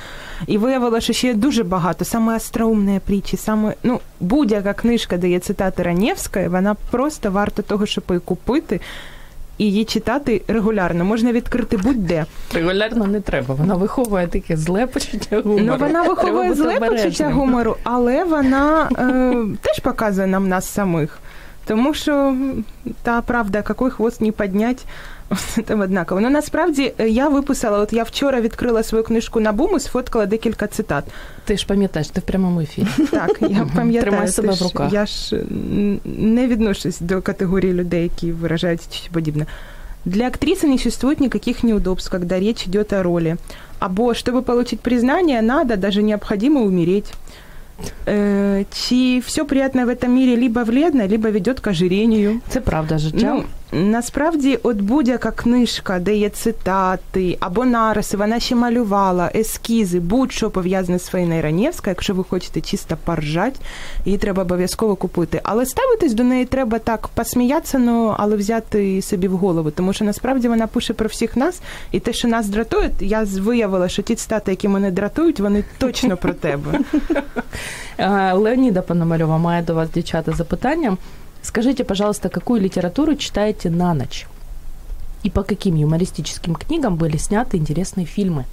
[0.46, 2.04] і виявила, що ще є дуже багато.
[2.04, 7.86] Саме остроумні притчі, саме ну будь-яка книжка, де є цитати Ранєвської, вона просто варта того,
[7.86, 8.80] щоб її купити.
[9.60, 12.26] І її читати регулярно можна відкрити будь-де.
[12.54, 13.54] регулярно не треба.
[13.54, 15.64] Вона виховує таке зле почуття гумору.
[15.64, 21.18] Ну вона виховує зле почуття гумору, але вона е, теж показує нам нас самих.
[21.64, 22.36] Тому що
[23.02, 24.84] та правда, який хвост не піднять,
[25.65, 26.21] там однаково.
[26.21, 30.25] Ну насправді е, я виписала, от я вчора відкрила свою книжку на бум і сфоткала
[30.25, 31.03] декілька цитат.
[31.45, 32.87] Ти ж пам'ятаєш, ти в прямому ефірі.
[33.11, 34.93] Так, я пам'ятаю, Тримай ти себе в ж- руках.
[34.93, 39.45] Я ж м, не відношусь до категорії людей, які виражають щось подібне.
[40.05, 43.37] Для актрисы не существует никаких неудобств, когда речь идет о роли.
[43.79, 47.13] Або, чтобы получить признание, надо, даже необходимо умереть.
[48.07, 52.39] Э, чи все приятное в этом мире либо вредно, либо ведет к ожирению.
[52.49, 53.33] Це правда життя.
[53.33, 60.50] Ну, Насправді, от будь-яка книжка, де є цитати або нариси, вона ще малювала, ескізи, будь-що
[60.50, 63.60] пов'язане з Фейною Ранєвська, якщо ви хочете чисто поржать,
[64.04, 65.40] її треба обов'язково купити.
[65.42, 70.04] Але ставитись до неї треба так посміятися, ну, але взяти собі в голову, тому що
[70.04, 71.60] насправді вона пише про всіх нас,
[71.92, 76.16] і те, що нас дратує, я виявила, що ті цитати, які мене дратують, вони точно
[76.16, 76.78] про тебе.
[77.98, 80.96] Е, Леоніда Пономарьова має до вас, дівчата, запитання.
[81.41, 84.27] Скажите, пожалуйста, какую литературу читаете на ночь?
[85.23, 88.45] И по каким юмористическим книгам были сняты интересные фильмы?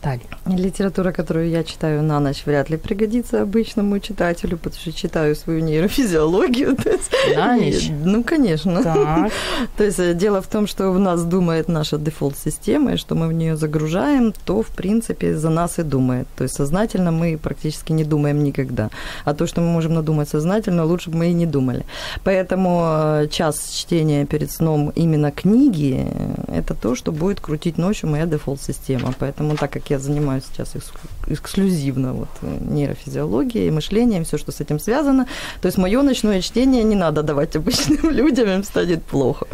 [0.00, 0.22] Таня.
[0.46, 5.60] Литература, которую я читаю на ночь, вряд ли пригодится обычному читателю, потому что читаю свою
[5.60, 6.76] нейрофизиологию.
[7.36, 7.90] На ночь?
[8.04, 8.82] Ну, конечно.
[8.82, 9.32] Так.
[9.76, 13.28] То есть э, дело в том, что в нас думает наша дефолт-система, и что мы
[13.28, 16.28] в нее загружаем, то, в принципе, за нас и думает.
[16.36, 18.90] То есть сознательно мы практически не думаем никогда.
[19.24, 21.84] А то, что мы можем надумать сознательно, лучше бы мы и не думали.
[22.24, 26.06] Поэтому э, час чтения перед сном именно книги–
[26.48, 29.12] это то, что будет крутить ночью моя дефолт-система.
[29.18, 34.60] Поэтому так как я занимаюсь сейчас экск- эксклюзивно вот, э, нейрофизиологией, мышлением, все, что с
[34.60, 35.26] этим связано,
[35.60, 39.46] то есть мое ночное чтение не надо давать обычным людям, им станет плохо.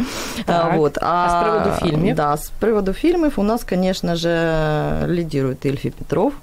[0.47, 0.75] Так.
[0.75, 0.99] А, вот.
[1.01, 2.17] А с приводу фильмов?
[2.17, 6.35] Да, с приводу фильмов у нас, конечно же, лидирует Ильфи Петров,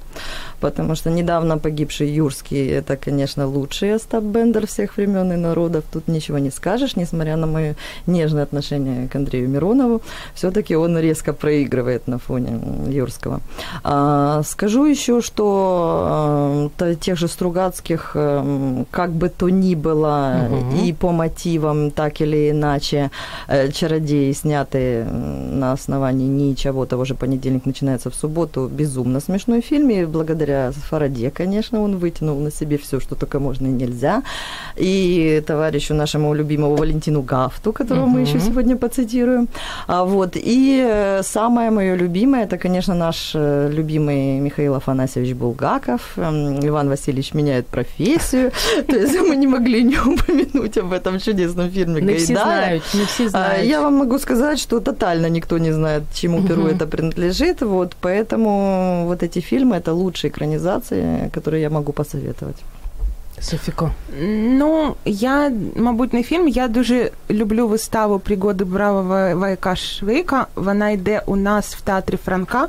[0.62, 5.84] потому что недавно погибший Юрский– это, конечно, лучший Остап Бендер всех времен и народов.
[5.91, 7.76] Тут ничего не скажешь, несмотря на мое
[8.08, 10.02] нежное отношение к Андрею Миронову.
[10.36, 13.39] Все-таки он резко проигрывает на фоне Юрского.
[13.84, 20.86] А, скажу еще, что а, тех же Стругацких, эм, как бы то ни было, Мгм.
[20.86, 23.10] и по мотивам, так или иначе,
[23.47, 29.62] э, «Чародеи», снятые м, на основании ничего, того же «Понедельник начинается в субботу», безумно смешной
[29.62, 30.51] фильм, и благодаря
[30.90, 34.24] Фараде, конечно, он вытянул на себе все, что только можно и нельзя.
[34.78, 39.48] И товарищу нашему любимому Валентину Гафту, которого мы еще сегодня поцитируем.
[39.88, 40.36] А, вот.
[40.36, 46.02] И э, самое мое любимое, это, конечно, наш э, любимый Михаил Афанасьевич Булгаков.
[46.18, 48.52] Эм, Иван Васильевич меняет профессию.
[48.88, 52.26] То есть мы не могли не упомянуть об этом чудесном фильме Не Гайдая.
[52.26, 53.70] знають, не всі А, знають.
[53.70, 57.62] Я вам могу сказать, что тотально никто не знает, чему перу это принадлежит.
[57.62, 62.63] Вот, поэтому вот эти фильмы– это лучшие экранизации, которые я могу посоветовать.
[63.41, 63.91] Софіко.
[64.19, 66.47] Ну, я, мабуть, не фільм.
[66.47, 70.47] Я дуже люблю виставу Пригоди бравого Вайка Швейка.
[70.56, 72.67] Вона йде у нас в театрі Франка.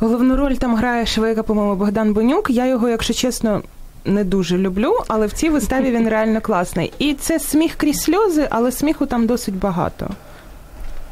[0.00, 2.50] Головну роль там грає Швейка, по-моєму, Богдан Бонюк.
[2.50, 3.62] Я його, якщо чесно,
[4.04, 6.92] не дуже люблю, але в цій виставі він реально класний.
[6.98, 10.10] І це сміх крізь сльози, але сміху там досить багато.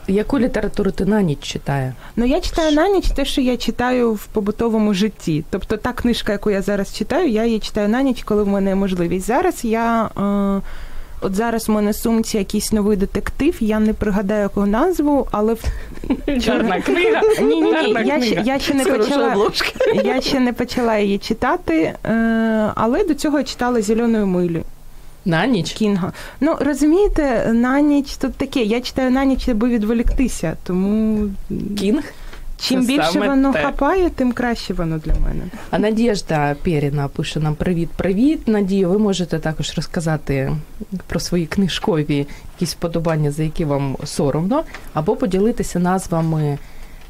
[0.09, 1.94] Яку літературу ти на ніч читає?
[2.16, 5.44] Ну, я читаю на ніч те, що я читаю в побутовому житті.
[5.51, 8.71] Тобто та книжка, яку я зараз читаю, я її читаю на ніч, коли в мене
[8.71, 9.27] є можливість.
[9.27, 10.05] Зараз я.
[10.05, 10.61] Е,
[11.21, 15.64] От зараз в мене сумці якийсь новий детектив, я не пригадаю яку назву, але в
[16.44, 17.23] Чорна книга.
[17.40, 19.51] ні, ні, ні, я, ще, я ще не почала.
[20.05, 24.62] Я ще не почала її читати, е, але до цього я читала зеленою милю
[25.29, 25.73] На ніч?
[25.73, 26.12] Кінга.
[26.41, 28.61] Ну розумієте, на ніч тут таке.
[28.61, 30.57] Я читаю на ніч, аби відволіктися.
[30.62, 31.29] Тому
[31.79, 32.03] Кінг?
[32.61, 33.62] чим Це більше воно те.
[33.62, 35.45] хапає, тим краще воно для мене.
[35.71, 38.49] А Надєжда Пєріна пише нам привіт-привіт.
[38.49, 40.53] Надію, ви можете також розказати
[41.07, 44.62] про свої книжкові якісь вподобання, за які вам соромно,
[44.95, 46.59] або поділитися назвами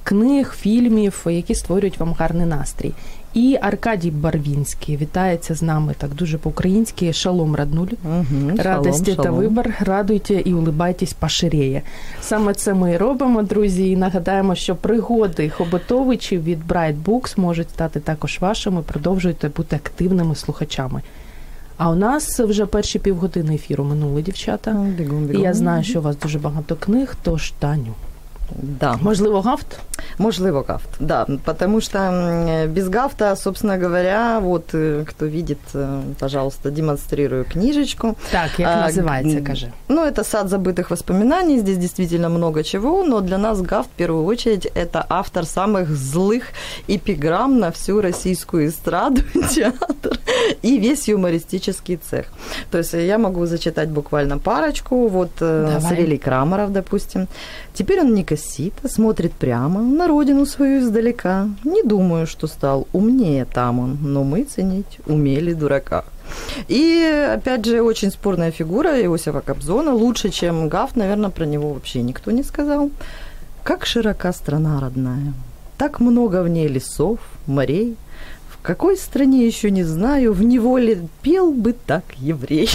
[0.05, 2.93] книг, фільмів, які створюють вам гарний настрій.
[3.35, 7.13] І Аркадій Барвінський вітається з нами так дуже по-українськи.
[7.13, 7.87] Шалом раднуль.
[8.05, 11.83] Мгм, Радості шалом, та вибір, радуйте і улибайтесь поширеє.
[12.21, 13.91] Саме це ми і робимо, друзі.
[13.91, 18.83] І нагадаємо, що пригоди хоботовичів від Bright Books можуть стати також вашими.
[18.83, 21.03] Продовжуйте бути активними слухачами.
[21.77, 24.73] А у нас вже перші півгодини ефіру минули, дівчата.
[24.73, 27.95] Ну, бігом, І я знаю, що у вас дуже багато книг, тож Таню.
[28.57, 28.97] Да.
[29.03, 29.81] Можливо, гафт?
[30.19, 36.71] Можливо, гафт, да, потому что без гафта, собственно говоря, вот э, кто видит, э, пожалуйста,
[36.71, 38.17] демонстрирую книжечку.
[38.33, 39.73] Так, як А, називається, м, каже.
[39.89, 44.25] Ну, это сад забытых воспоминаний, здесь действительно много чего, но для нас гафт, в первую
[44.25, 46.43] очередь, это автор самых злых
[46.89, 49.23] эпиграмм на всю российскую эстраду,
[49.55, 50.19] театр
[50.63, 52.27] и весь юмористический цех.
[52.71, 55.81] То есть я могу зачитать буквально парочку, вот э, Давай.
[55.81, 57.27] Савелий Крамаров, допустим.
[57.75, 61.49] Теперь он не косит, а смотрит прямо на родину свою издалека.
[61.65, 66.05] Не думаю, что стал умнее там он, но мы ценить умели дурака.
[66.69, 69.95] И, опять же, очень спорная фигура Иосифа Кобзона.
[69.95, 72.91] Лучше, чем Гафт, наверное, про него вообще никто не сказал.
[73.65, 75.33] Как широка страна родная.
[75.77, 77.97] Так много в ней лесов, морей.
[78.49, 82.69] В какой стране еще не знаю, в неволе пел бы так еврей.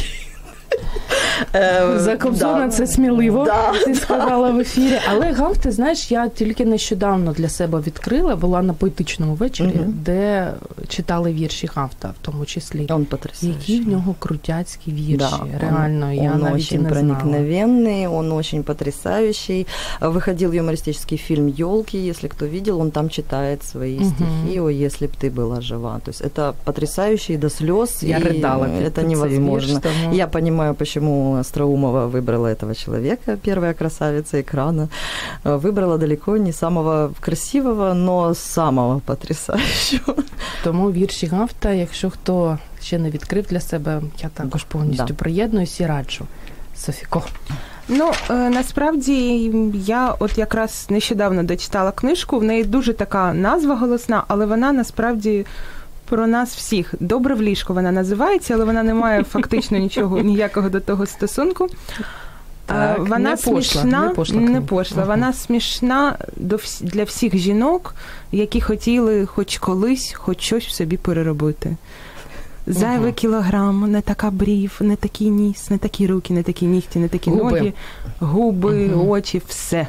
[1.54, 2.68] Е, За Кобзона да.
[2.72, 3.44] це сміливо.
[3.44, 3.72] Да.
[3.84, 4.98] Ти сказала в ефірі.
[5.10, 9.94] Але Гав, ти знаєш, я тільки нещодавно для себе відкрила, була на поетичному вечорі, Мгм.
[10.04, 10.52] де
[10.88, 12.86] читали вірші Гавта, в тому числі.
[12.90, 13.74] Он потрясающий.
[13.74, 15.16] Які в нього крутяцькі вірші.
[15.18, 17.20] Да, Реально, он, я он навіть і очень не знала.
[17.20, 19.66] проникновенный, он очень потрясающий.
[20.00, 24.14] Выходил юмористический фильм «Елки», если кто видел, он там читает свои Мгм.
[24.44, 26.00] стихи «О, если б ты была жива».
[26.04, 28.66] То есть это потрясающе и до слез, Я и ридала.
[28.66, 29.74] під это цей невозможно.
[29.74, 34.88] вірш, тому- Я понимаю, почему Остроумова выбрала этого человека, первая красавица экрана.
[35.44, 40.14] Э, Выбрала далеко не самого красивого, но самого потрясающего.
[40.64, 45.14] Тому вірші Гавта, якщо хто ще не відкрив для себе, я також повністю Да.
[45.14, 46.24] приєднуюсь і раджу.
[46.76, 47.22] Софіко.
[47.88, 49.50] Ну е, насправді
[49.86, 52.38] я от якраз нещодавно дочитала книжку.
[52.38, 55.46] В неї дуже така назва голосна, але вона насправді.
[56.05, 60.69] про нас всіх добре в ліжку вона називається, але вона не має фактично нічого ніякого
[60.69, 61.67] до того стосунку.
[62.65, 65.03] Так, Е, вона не пошла, смішна, не пошла не пошла.
[65.03, 67.95] Вона смішна до вс- для всіх жінок,
[68.31, 71.75] які хотіли хоч колись, хоч щось в собі переробити.
[72.67, 73.11] Зайвий Ага.
[73.11, 77.29] кілограм, не така брів, не такий ніс, не такі руки, не такі нігті, не такі
[77.29, 77.43] Губи.
[77.43, 77.73] ноги,
[78.19, 79.09] губи, Мгм.
[79.09, 79.87] очі, все.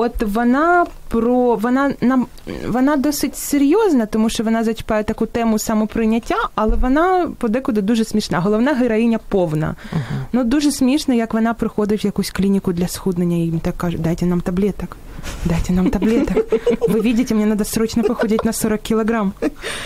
[0.00, 2.26] От вона про вона нам
[2.68, 8.40] вона досить серйозна, тому що вона зачіпає таку тему самоприйняття, але вона подекуди дуже смішна.
[8.40, 9.74] Головна героїня повна.
[10.32, 13.98] Ну дуже смішно, як вона приходить в якусь клініку для схуднення і їм так каже,
[13.98, 14.96] дайте нам таблеток.
[15.44, 16.36] Дайте нам таблеток.
[16.88, 19.32] Ви бачите, мені треба срочно похудеть на 40 кілограм.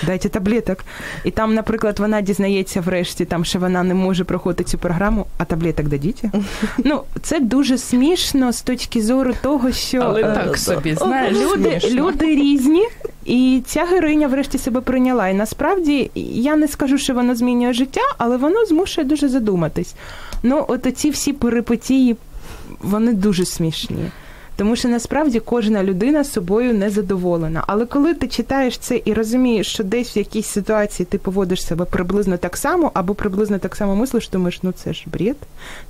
[0.07, 0.85] Дайте таблеток.
[1.25, 5.45] І там, наприклад, вона дізнається врешті, там, що вона не може проходити цю програму, а
[5.45, 6.23] таблеток дадіть.
[6.85, 11.81] Ну, це дуже смішно з точки зору того, що Але е, так собі, знаєш, люди,
[11.91, 12.89] люди різні,
[13.25, 15.29] і ця героїня врешті себе прийняла.
[15.29, 19.95] І насправді я не скажу, що воно змінює життя, але воно змушує дуже задуматись.
[20.43, 22.17] Ну, от оці всі перипетії,
[22.81, 24.11] вони дуже смішні.
[24.57, 27.65] Тому що насправді кожна людина собою не задоволена.
[27.67, 31.85] Але коли ти читаєш це і розумієш, що десь в якійсь ситуації ти поводиш себе
[31.85, 35.37] приблизно так само, або приблизно так само мислиш, думаєш, ну це ж бред,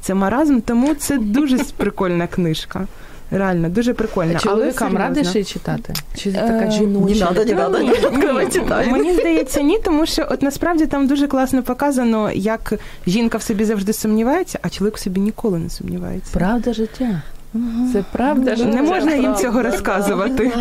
[0.01, 2.87] це маразм, тому це дуже прикольна книжка.
[3.31, 4.39] Реально, дуже прикольна.
[4.39, 5.93] Чоловікам але радиш її читати?
[6.17, 7.15] Чи це така жіноча?
[7.15, 8.91] Не надо, не надо, Ні, не ні, відкривай, читай.
[8.91, 12.75] Мені здається, ні, тому що от насправді там дуже класно показано, як
[13.07, 16.39] жінка в собі завжди сумнівається, а чоловік в собі ніколи не сумнівається.
[16.39, 17.23] Правда життя.
[17.93, 18.71] Це правда життя.
[18.71, 20.53] Не можна їм цього розказувати.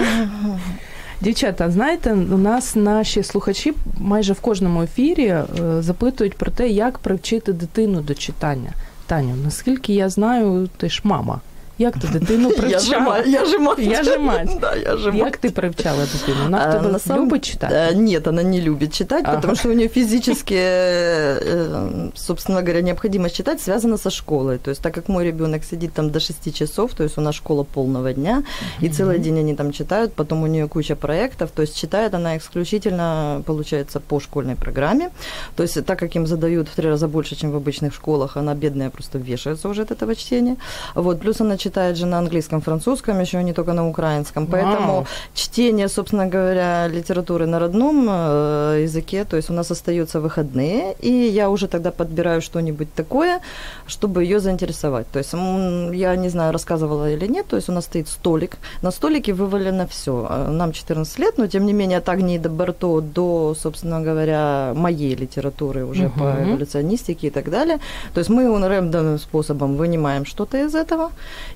[1.21, 5.45] Дівчата, знаєте, у нас наші слухачі майже в кожному ефірі е,
[5.80, 8.71] запитують про те, як привчити дитину до читання.
[9.06, 11.39] Таню, наскільки я знаю, ти ж мама.
[11.82, 13.17] Як ти дитину Я привчала?
[13.26, 13.80] я же мать.
[13.80, 14.50] Я же мать.
[14.62, 15.20] Да, я же мать.
[15.26, 16.44] Як ти привчала дитину?
[16.44, 17.74] Вона в тебе самом- любить читати?
[17.76, 19.36] Э, Нет, она не любит читать, Ага.
[19.36, 24.58] потому что у нее физически, э, собственно говоря, необходимость читать связана со школой.
[24.58, 27.36] То есть так как мой ребенок сидит там до 6 часов, то есть у нас
[27.36, 28.44] школа полного дня,
[28.84, 32.38] и целый день они там читают, потом у нее куча проектов, то есть читает она
[32.38, 35.10] исключительно, получается, по школьной программе.
[35.56, 38.54] То есть так как им задают в три раза больше, чем в обычных школах, она
[38.54, 40.56] бедная просто вешается уже от этого чтения.
[40.96, 44.47] Вот, плюс она читает же на английском, французском, еще не только на украинском.
[44.47, 45.05] Поэтому Вау.
[45.34, 51.12] чтение, собственно говоря, литературы на родном э, языке, то есть у нас остаются выходные, и
[51.12, 53.39] я уже тогда подбираю что-нибудь такое,
[53.88, 55.07] чтобы ее заинтересовать.
[55.12, 58.91] То есть я не знаю, рассказывала или нет, то есть у нас стоит столик, на
[58.91, 60.45] столике вывалено все.
[60.49, 65.15] Нам 14 лет, но тем не менее от Агнии до Барто до, собственно говоря, моей
[65.15, 66.49] литературы уже по Мгм.
[66.51, 67.77] эволюционистике и так далее.
[68.13, 71.12] То есть мы рандомным способом вынимаем что-то из этого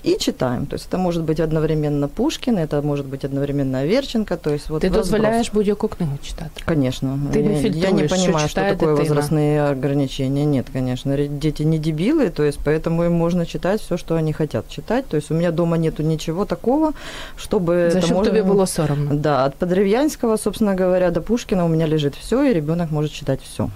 [0.06, 0.66] и читаем.
[0.66, 4.82] То есть это может быть одновременно Пушкин, это может быть одновременно Аверченко, то есть вот
[4.82, 5.08] Ти разброс.
[5.10, 6.62] дозволяєш будь-яку книгу читати?
[6.66, 7.20] Конечно.
[7.34, 9.16] Ты не я, я не что понимаю, что, читает такое дитина.
[9.16, 10.46] возрастные ограничения.
[10.46, 11.18] Нет, конечно.
[11.18, 15.06] Дети не дебилы, то есть поэтому им можно читать все, что они хотят читать.
[15.08, 16.92] То есть у меня дома нету ничего такого,
[17.38, 19.16] чтобы За это б можно- тобі було соромно?
[19.16, 23.40] Да, от Подревьянского, собственно говоря, до Пушкина у меня лежит все, и ребенок может читать
[23.44, 23.70] все.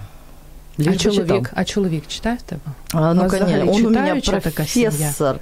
[0.79, 2.61] А чоловік, а чоловік читає в тебе?
[2.93, 4.89] А, ну, вас конечно, взагалі он у меня читаюча така сім'я?
[4.89, 5.39] профессор.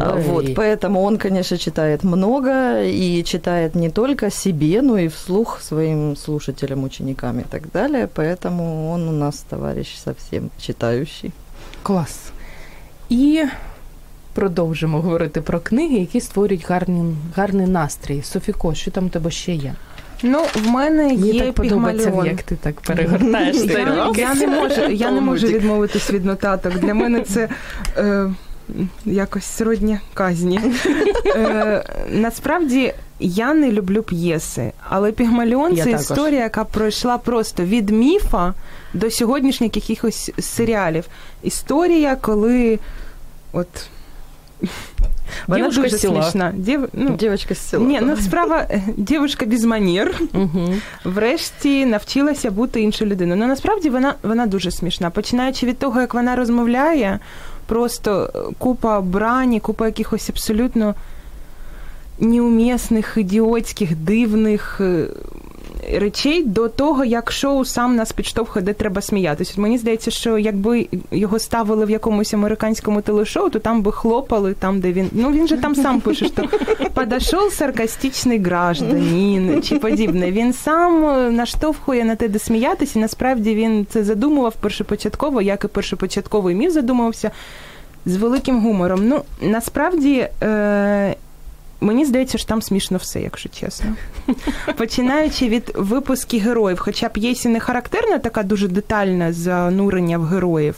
[0.00, 0.22] А, Ой.
[0.22, 6.16] Вот, поэтому он, конечно, читает много и читает не только себе, но и вслух своим
[6.16, 8.08] слушателям, ученикам и так далее.
[8.14, 11.32] Поэтому он у нас товарищ совсем читающий.
[11.82, 12.32] Клас.
[13.08, 13.44] І
[14.34, 18.22] продовжимо говорити про книги, які створюють гарні, гарний настрій.
[18.22, 19.74] Софіко, що там у тебе ще є?
[20.23, 22.27] Ну, в мене Мені є так подобається, пігмаліон.
[22.31, 24.21] як ти так перегортаєш Я, сторінки.
[24.21, 26.73] я не можу, я не можу відмовитись від нотаток.
[26.73, 27.49] Для мене це
[27.97, 28.31] е,
[29.05, 30.59] якось сродні казні.
[31.35, 36.01] Е, Насправді я не люблю п'єси, але Пігмаліон це також.
[36.01, 38.53] історія, яка пройшла просто від міфа
[38.93, 41.05] до сьогоднішніх якихось серіалів.
[41.43, 42.79] Історія, коли
[43.53, 43.67] от.
[45.47, 46.23] Вона Дівушка дуже села.
[46.23, 46.51] смішна.
[46.55, 46.89] Дів...
[46.93, 47.85] Ну, Девочка з села.
[47.85, 50.21] ні, ну справа е, дівчинка без манір.
[50.33, 50.73] Угу.
[51.03, 53.39] Врешті навчилася бути іншою людиною.
[53.39, 55.09] Ну насправді вона, вона дуже смішна.
[55.09, 57.19] Починаючи від того, як вона розмовляє,
[57.65, 60.95] просто е, купа брані, купа якихось абсолютно
[62.19, 64.81] неумісних, ідіотських, дивних.
[65.93, 69.61] Речей до того, як шоу сам нас підштовхує, де треба сміятися.
[69.61, 74.79] Мені здається, що якби його ставили в якомусь американському телешоу, то там би хлопали, там,
[74.79, 75.09] де він.
[75.11, 76.43] Ну він же там сам пише, що
[76.93, 80.31] подошов саркастичний гражданин чи подібне.
[80.31, 82.99] Він сам е, наштовхує на те, де сміятися.
[82.99, 87.31] І насправді він це задумував першопочатково, як і першопочатковий міф задумувався
[88.05, 89.07] з великим гумором.
[89.07, 90.27] Ну, насправді.
[90.43, 91.15] Е-
[91.83, 93.95] Мені здається, що там смішно все, якщо чесно.
[94.77, 100.75] Починаючи від випусків героїв, хоча п'єсі не характерна така дуже детальна занурення в героїв.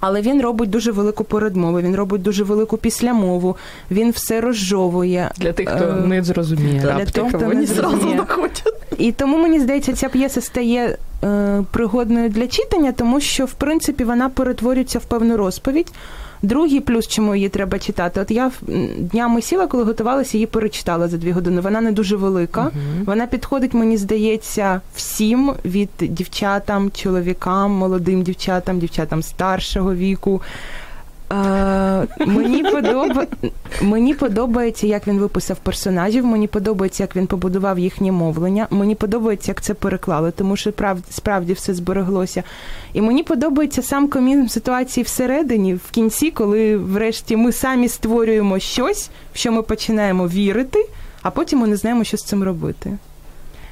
[0.00, 3.56] Але він робить дуже велику передмову, він робить дуже велику післямову,
[3.90, 5.30] він все розжовує.
[5.36, 6.80] Для тих, хто Е, не зрозуміє.
[6.80, 8.24] для того, хто не не зрозуміє.
[8.98, 14.04] І тому мені здається, ця п'єса стає е, пригодною для читання, тому що в принципі
[14.04, 15.92] вона перетворюється в певну розповідь.
[16.42, 18.20] Другий плюс, чому її треба читати.
[18.20, 18.50] От я
[18.98, 21.60] днями сіла, коли готувалася, її перечитала за дві години.
[21.60, 22.62] Вона не дуже велика.
[22.62, 23.04] Мгм.
[23.06, 30.42] Вона підходить, мені здається, всім від дівчатам, чоловікам, молодим дівчатам, дівчатам старшого віку.
[32.26, 33.26] Мені, подоба...
[33.82, 38.66] мені подобається, як він виписав персонажів, мені подобається, як він побудував їхнє мовлення.
[38.70, 40.98] Мені подобається, як це переклали, тому що прав...
[41.10, 42.42] справді все збереглося.
[42.92, 49.10] І мені подобається сам комізм ситуації всередині, в кінці, коли врешті ми самі створюємо щось,
[49.34, 50.88] в що ми починаємо вірити,
[51.22, 52.98] а потім ми не знаємо, що з цим робити.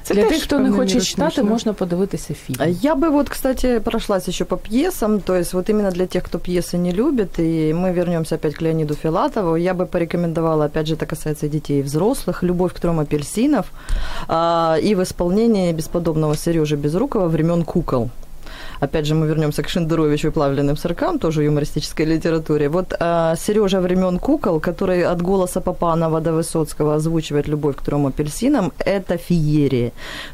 [0.06, 1.50] Це Для теж тих, хто не певною хоче мірою читати, смішно.
[1.50, 2.56] можна подивитися фільм.
[2.60, 6.22] А Я бы вот, кстати, прошлась еще по пьесам, то есть вот именно для тех,
[6.24, 10.86] кто пьесы не любит, и мы вернемся опять к Леониду Филатову, я бы порекомендовала, опять
[10.86, 13.66] же, это касается и детей и взрослых, «Любовь к трем апельсинов»
[14.28, 18.10] а, и в исполнении бесподобного Сережи Безрукова «Времен кукол».
[18.79, 22.69] Опять же, мы вернемся к Шендеровичу и плавленным сыркам, тоже юмористической литературе.
[22.69, 28.05] Вот а, Сережа времен кукол, который от голоса Папанова до Высоцкого озвучивает любовь к трем
[28.05, 29.91] апельсинам, это феерия.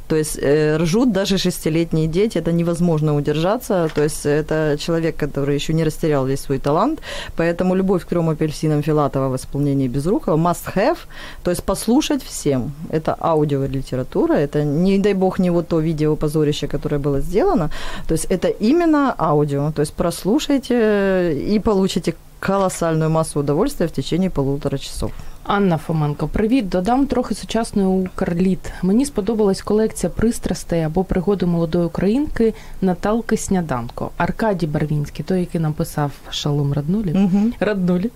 [0.07, 3.89] То есть э, ржут даже шестилетние дети, это невозможно удержаться.
[3.95, 6.99] То есть это человек, который еще не растерял весь свой талант.
[7.35, 10.97] Поэтому любовь к трем апельсинам Филатова в исполнении Безрукова must have.
[11.43, 12.73] То есть послушать всем.
[12.91, 17.69] Это аудиолитература, это не дай бог не вот то видео позорище, которое было сделано.
[18.07, 19.72] То есть это именно аудио.
[19.72, 25.12] То есть прослушайте и получите колоссальную массу удовольствия в течение полутора часов.
[25.48, 26.68] Анна Фоменко, привіт.
[26.68, 28.72] Додам трохи сучасної укрліт.
[28.82, 34.10] Мені сподобалась колекція пристрастей або пригоди молодої українки Наталки Сняданко.
[34.16, 37.30] Аркадій Барвінський, той, який написав Шалом Раднулі.
[37.60, 38.10] Раднули.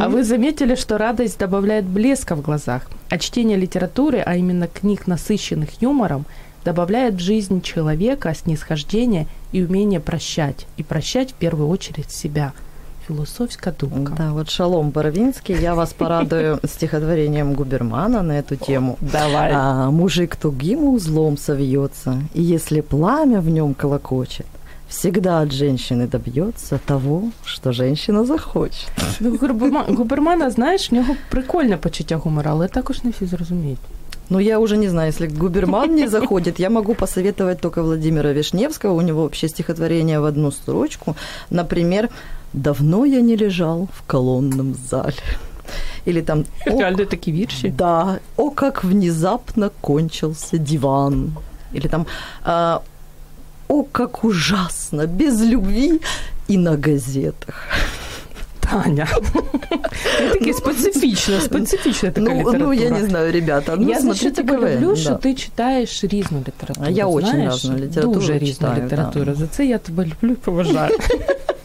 [0.00, 5.02] А вы заметили, что радость добавляет блеска в глазах, а чтение литературы, а именно книг,
[5.06, 6.24] насыщенных юмором,
[6.64, 10.66] добавляет в жизнь человека снисхождение и умение прощать.
[10.76, 12.52] И прощать в первую очередь себя.
[13.08, 14.14] Философская думка.
[14.18, 18.98] Да, вот Шалом Боровинский, я вас порадую стихотворением Губермана на эту тему.
[19.00, 19.52] Давай.
[19.54, 24.46] А, мужик тугим узлом совьется, и если пламя в нем колокочет,
[24.88, 28.90] всегда от женщины добьется того, что женщина захочет.
[29.20, 33.78] Ну, Губерма- Губермана, знаєш, в нього прикольне почуття гумора, але також не всі зрозуміють.
[34.28, 38.92] Ну, я уже не знаю, если Губерман не заходит, я могу посоветовать только Владимира Вишневского.
[38.92, 41.16] У него вообще стихотворение в одну строчку.
[41.50, 42.08] Например,
[42.52, 45.22] «Давно я не лежал в колонном зале».
[46.06, 47.68] Или там «О, Реально такі вірші.
[47.68, 51.32] Да, о, как внезапно кончился диван.
[51.74, 52.06] Или там,
[52.44, 52.80] а,
[53.68, 56.00] о, как ужасно, без любви
[56.48, 57.54] и на газетах.
[58.71, 59.07] Таня.
[60.17, 62.57] Це таке специфічно, специфічна така Ну, література.
[62.59, 64.95] ну, я не знаю, ребята, ну, я за що тебе люблю, да.
[64.95, 66.85] що ти читаєш різну літературу.
[66.87, 69.25] А я очень різну літературу Дуже різну літературу.
[69.25, 69.33] да.
[69.33, 70.95] За це я тебе люблю і поважаю.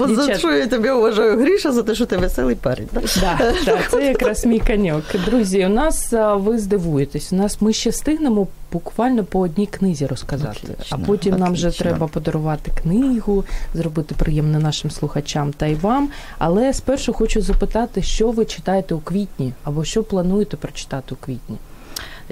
[0.00, 2.88] Вот за що я тебе уважаю, Гриша, за те, що ти веселий парень.
[2.92, 3.00] Да?
[3.20, 5.04] Да, да, це якраз мій коньок.
[5.24, 7.32] Друзі, у нас ви здивуєтесь.
[7.32, 10.60] У нас ми ще встигнемо буквально по одній книзі розказати.
[10.62, 13.44] Отлично, а потім нам вже треба подарувати книгу,
[13.74, 16.08] зробити приємне нашим слухачам та й вам.
[16.38, 21.56] Але спершу хочу запитати, що ви читаєте у квітні, або що плануєте прочитати у квітні.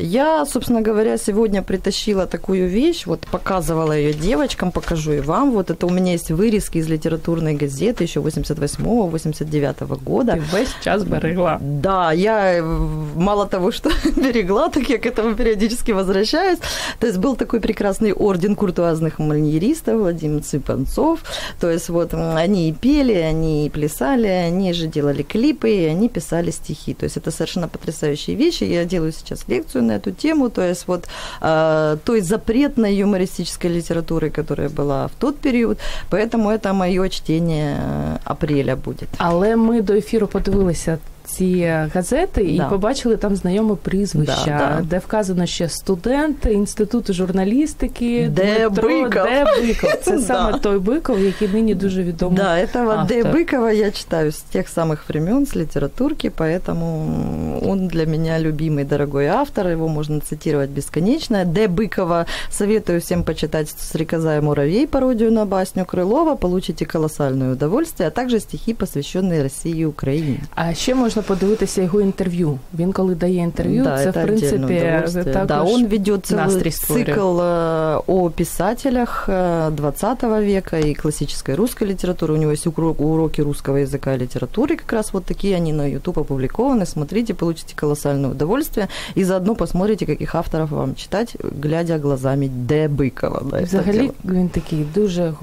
[0.01, 5.51] Я, собственно говоря, сегодня притащила такую вещь, вот показывала ее девочкам, покажу и вам.
[5.51, 10.35] Вот это у меня есть вырезки из литературной газеты еще 88-89 года.
[10.35, 11.59] Ти весь час берегла.
[11.61, 16.61] Да, я мало того, что берегла, так я к этому периодически возвращаюсь.
[17.01, 21.25] То есть был такой прекрасный орден куртуазных мальеристов Владимир Цыпанцов.
[21.61, 26.09] То есть вот они и пели, они и плясали, они же делали клипы, и они
[26.09, 26.95] писали стихи.
[26.95, 28.63] То есть это совершенно потрясающие вещи.
[28.63, 31.09] Я делаю сейчас лекцию на эту тему, то есть вот
[31.43, 35.79] э, той запретной юмористической литературы, которая была в тот период.
[36.11, 39.09] Поэтому это мое чтение э, апреля будет.
[39.19, 42.70] Але ми до ефіру подивилися ці газети і Да.
[42.70, 44.82] побачили там знайоме прізвища, Да, да.
[44.90, 49.24] де вказано ще студент інституту журналістики Де Дмитро Биков.
[49.24, 49.94] Де Биков.
[50.04, 50.20] Це Да.
[50.22, 52.38] саме той Биков, який нині дуже відомий.
[52.38, 53.20] Да, этого Д.
[53.24, 53.36] автор.
[53.36, 59.26] Быкова я читаю с тех самых времен, с литературки, поэтому он для меня любимый, дорогой
[59.28, 61.46] автор, его можно цитировать бесконечно.
[61.46, 61.68] Д.
[61.68, 68.12] Быкова советую всем почитать «Стрекоза и муравей», пародию на басню Крылова, получите колоссальное удовольствие, а
[68.12, 70.38] также стихи, посвященные России и Украине.
[70.56, 72.60] А ще можна подивитися його інтерв'ю.
[72.80, 75.34] Він коли дає інтерв'ю, да, це это в принципі отдельное удовольствие.
[75.34, 77.06] також Да, он ведет настрій целый створює.
[77.06, 82.34] цикл э, о писателях э, 20 века и классической русской литературы.
[82.34, 85.88] У него есть уро- уроки русского языка и литературы, как раз вот такие они на
[85.88, 86.86] YouTube опубликованы.
[86.86, 92.88] Смотрите, получите колоссальное удовольствие и заодно посмотрите, каких авторов вам читать, глядя глазами Д.
[92.88, 93.42] Быкова.
[93.52, 94.14] Да, І это Взагалі дело.
[94.26, 95.34] він такий дуже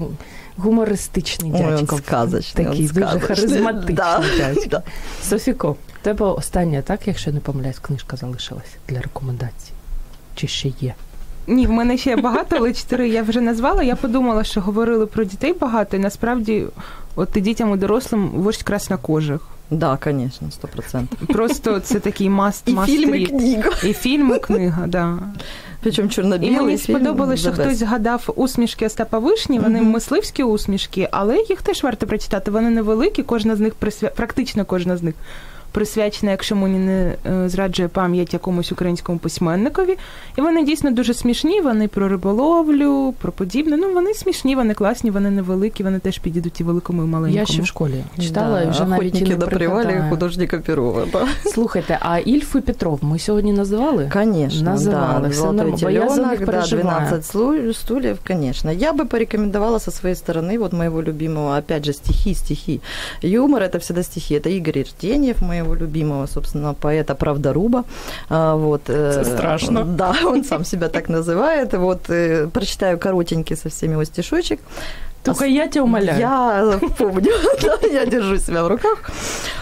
[0.58, 1.96] гу- гумористичний Ой, дядько.
[1.98, 3.20] сказочний, Такий дуже сказочний.
[3.36, 4.66] харизматичний Да, дядько.
[4.70, 4.82] да.
[5.22, 9.72] Софіко, тебе остання, так, якщо не помиляюсь, книжка залишилась для рекомендацій.
[10.34, 10.94] Чи ще є?
[11.46, 13.82] Ні, в мене ще багато, але чотири я вже назвала.
[13.82, 16.66] Я подумала, що говорили про дітей багато, і насправді,
[17.14, 19.40] от і дітям і дорослим вождь краснокожих.
[19.70, 21.18] Да, конечно, сто процентов.
[21.28, 23.70] Просто це такий must И must і и книга.
[23.84, 25.18] І фільм, і книга, да.
[25.82, 26.56] Причому чорно-білий.
[26.56, 29.58] І мені сподобалося, що хтось згадав усмішки Остапа Вишні.
[29.58, 29.90] Вони Мгм.
[29.90, 32.50] мисливські усмішки, але їх теж варто прочитати.
[32.50, 34.08] Вони невеликі, кожна з них присвя...
[34.08, 35.14] практично кожна з них
[35.75, 39.97] присвячена, якщо мені не е, зраджує пам'ять якомусь українському письменникові.
[40.37, 41.61] І вони дійсно дуже смішні.
[41.61, 43.77] Вони про риболовлю, про подібне.
[43.77, 47.39] Ну вони смішні, вони класні, вони невеликі, вони теж підійдуть і великому, і маленькому.
[47.39, 50.09] Я ще в школі читала і вже навіть і «Охотники не на привале» пригадаю.
[50.09, 51.05] художника Перова.
[51.13, 51.27] Да.
[51.45, 54.09] Слухайте, а Ільф і Петров ми сьогодні називали?
[54.13, 55.27] Конечно, Называла, да.
[55.27, 56.83] всё «Золотой нормально, бо я за теленок», них да, переживаю.
[56.87, 58.71] 12 слу- стульев, конечно.
[58.71, 62.81] Я бы порекомендовала со своей стороны вот моего любимого, опять же, стихи, стихи.
[63.21, 64.35] Юмор – это всегда стихи.
[64.35, 67.84] Это Игорь Иртеньев, моего любимого, собственно, поэта Правдоруба.
[68.28, 69.84] А, Вот, э, Это страшно.
[69.96, 71.72] Да, он сам себя так называет.
[71.72, 74.60] Вот, э, прочитаю коротенький со всеми его стишочек.
[75.22, 76.20] Тільки я тебе умоляю.
[76.20, 79.10] Я помню, да, я держу себя в руках.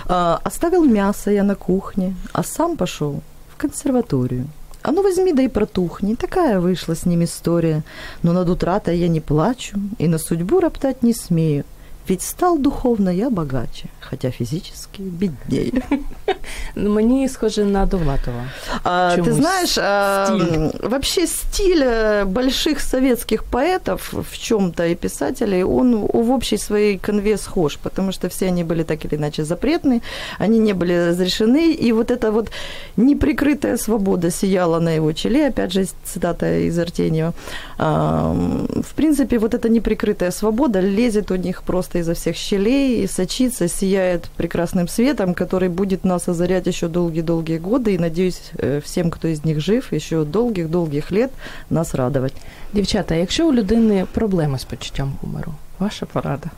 [0.07, 3.21] А, Оставил мясо я на кухне, а сам пошел
[3.55, 4.45] в консерваторию.
[4.83, 7.83] А ну возьми да и протухни, такая вышла с ним история.
[8.23, 11.65] Но над утратой я не плачу и на судьбу роптать не смею.
[12.09, 15.73] Ведь стал духовно я богаче, хотя физически беднее.
[16.77, 18.45] Мені схоже на Довлатова.
[18.85, 20.89] А, ты знаешь, а, стиль?
[20.89, 27.37] вообще стиль э, больших советских поэтов в чем-то и писателей, он в общей своей конве
[27.37, 30.03] схож, потому что все они были так или иначе запретны,
[30.39, 32.51] они не были разрешены, и вот эта вот
[32.97, 37.33] неприкрытая свобода сияла на его челе, опять же, цитата из Артеньева.
[37.79, 43.68] В принципе, вот эта неприкрытая свобода лезет у них просто изо всех щелей и сочится,
[43.68, 49.28] сияет прекрасным светом, который будет нас озарять еще долгие-долгие годы, и, надеюсь, э, всем, кто
[49.28, 51.32] из них жив, еще долгих-долгих лет
[51.70, 52.34] нас радовать.
[52.74, 56.50] Дівчата, якщо у людини проблеми з почуттям гумору, ваша порада.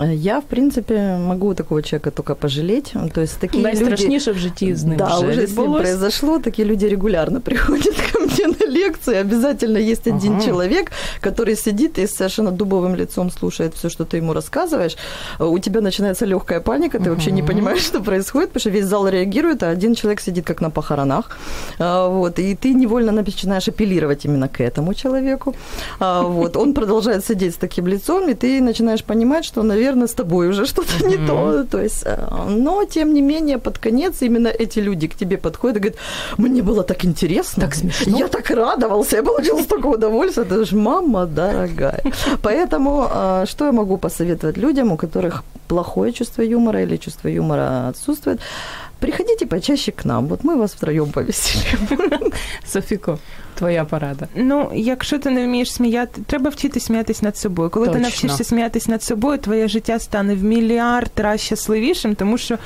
[0.00, 2.92] Э, Я, в принципе, могу такого человека только пожалеть.
[3.14, 3.78] То есть такие люди...
[3.84, 5.82] Найстрашніше в житті з ним да, вже уже с ним відбулось.
[5.82, 6.38] произошло.
[6.38, 9.20] Такие люди регулярно приходят ко мне на лекции.
[9.20, 10.44] Обязательно есть один Ага.
[10.46, 10.90] человек,
[11.22, 14.96] который сидит и с совершенно дубовым лицом слушает все, что ты ему рассказываешь.
[15.40, 17.46] Э, У тебя начинается легкая паника, ты вообще не Мгм.
[17.52, 21.24] понимаешь, что происходит, потому что весь зал реагирует, а один человек сидит как на похоронах.
[21.78, 25.54] А, Вот, и ты невольно начинаешь апеллировать именно к этому человеку.
[26.00, 30.13] А, Вот, он продолжает сидеть с таким лицом, и ты начинаешь понимать, что, наверное, с
[30.13, 31.27] тобой уже что-то не Мгм.
[31.27, 31.63] то.
[31.71, 35.77] То есть, э, но, тем не менее, под конец именно эти люди к тебе подходят
[35.77, 35.99] и говорят,
[36.37, 37.63] мне было так интересно.
[37.63, 38.17] Так смешно.
[38.19, 40.43] Я так радовался, я получил столько удовольствия.
[40.43, 42.01] Это же мама дорогая.
[42.41, 47.89] Поэтому э, что я могу посоветовать людям, у которых плохое чувство юмора или чувство юмора
[47.89, 48.39] отсутствует?
[48.99, 50.27] Приходите почаще к нам.
[50.27, 52.31] Вот мы вас втроем повеселим.
[52.65, 53.17] Софіко,
[53.59, 54.27] твоя порада.
[54.35, 57.69] Ну, якщо ти не вмієш сміяти, треба вчити сміятись над собою.
[57.69, 57.99] Коли Точно.
[57.99, 62.57] ти навчишся сміятись над собою, твоє життя стане в мільярд раз щасливішим, тому що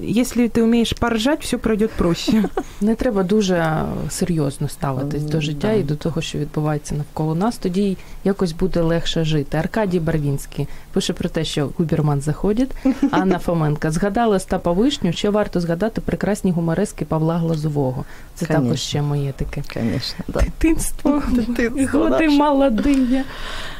[0.00, 2.44] если ты умеешь поржать, все пройдет проще.
[2.80, 5.72] Не треба дуже серйозно ставитись до життя да.
[5.72, 7.56] і до того, що відбувається навколо нас.
[7.56, 9.56] Тоді якось буде легше жити.
[9.56, 12.70] Аркадій Барвінський пише про те, що Губерман заходить.
[13.10, 15.12] Анна Фоменка згадала Стапа Вишню.
[15.12, 18.04] Ще варто згадати прекрасні гуморески Павла Глазового.
[18.34, 18.64] Це Конечно.
[18.64, 20.40] також ще моє таке Конечно, да.
[20.40, 21.22] дитинство.
[21.32, 22.38] Дитинство Годи наше.
[22.38, 23.24] молодиє.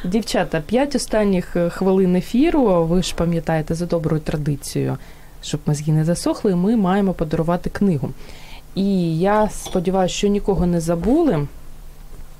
[0.03, 2.85] Дівчата, п'ять останніх е, хвилин ефіру.
[2.85, 4.97] Ви ж пам'ятаєте за доброю традицією,
[5.41, 8.09] щоб мозги не засохли, ми маємо подарувати книгу.
[8.75, 11.47] І я сподіваюся, що нікого не забули.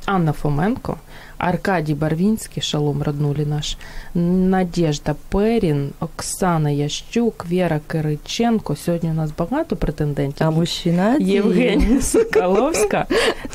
[0.06, 0.98] Анна Фоменко,
[1.38, 3.78] Аркадій Барвінський, шалом роднулі наш,
[4.16, 8.76] Надежда Перін, Оксана Ящук, Віра Кириченко.
[8.76, 10.48] Сьогодні у нас багато претендентів.
[10.48, 11.18] А мужчина.
[11.20, 13.06] Євгенія Соколовська,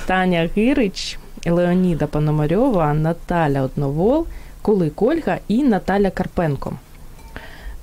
[0.07, 4.27] Таня Гирич, Леоніда Пономарьова, Наталя Одновол,
[4.63, 6.73] Кулик Ольга і Наталя Карпенко.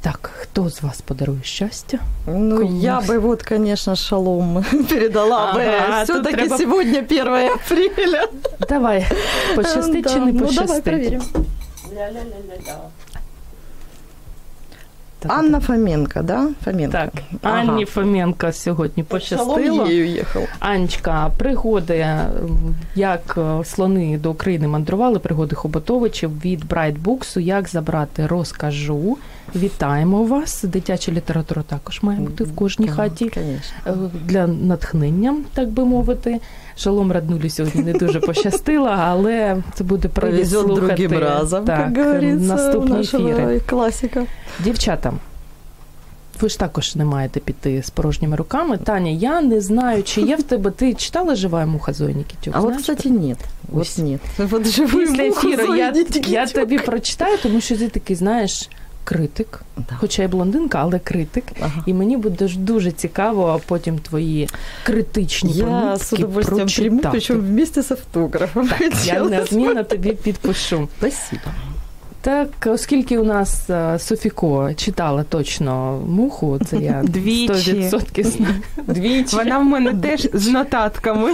[0.04, 2.00] Так, хто з вас подарує щастя?
[2.28, 2.80] Ну, Кому?
[2.82, 6.04] я бы вот, конечно, шалом передала Ага, бы.
[6.04, 8.28] Все-таки треба- сегодня 1 апреля.
[8.70, 9.08] Давай,
[9.56, 10.84] пощастить чи Да, не ну, давай пощастить?
[10.84, 11.22] проверим.
[15.28, 16.50] Анна Фоменко, да?
[16.66, 16.92] Фоменко.
[16.92, 17.10] Так,
[17.42, 17.60] Ага.
[17.60, 19.88] Анні Фоменко сьогодні пощастило.
[20.60, 22.08] Анечка, пригоди,
[22.96, 26.66] як е, слони до України мандрували, пригоди Хоботовичів від
[27.04, 29.18] Books, як забрати, розкажу.
[29.56, 30.64] Вітаємо вас.
[30.64, 33.76] Дитяча література також має бути в кожній Да, хаті Конечно.
[33.88, 36.40] е, для натхнення, так би мовити.
[36.78, 41.90] Шалом Раднулі сьогодні не дуже пощастило, але це буде привід слухати разом, так,
[42.24, 43.62] наступні ефіри.
[43.66, 44.26] классика.
[44.64, 45.14] Дівчата,
[46.42, 48.78] ви ж також не маєте піти з порожніми руками.
[48.78, 50.72] Таня, я не знаю, чи є в тебе.
[50.72, 52.56] Ти читала жива муха Зої Нікітюк?
[52.56, 53.10] А кстати.
[53.70, 54.00] Вот Ось.
[54.76, 55.94] живую Після ефіру я,
[56.28, 58.70] я тобі прочитаю, тому що ти такий, знаєш,
[59.04, 59.96] критик, Да.
[60.00, 61.44] хоча й блондинка, але критик.
[61.62, 61.84] Ага.
[61.86, 64.50] І мені буде дуже цікаво потім твої
[64.84, 67.08] критичні Я помітки с удовольствием прочитати.
[67.12, 68.68] причем вместе з автографом.
[68.68, 70.88] Так, я неодмінно тобі підпишу.
[70.98, 71.42] Спасибо.
[72.24, 77.90] Так, оскільки у нас е, Софіко читала точно муху, це я Двічі.
[77.92, 78.56] 100% знаю.
[78.88, 79.36] Двічі.
[79.36, 81.34] Вона в мене теж з нотатками.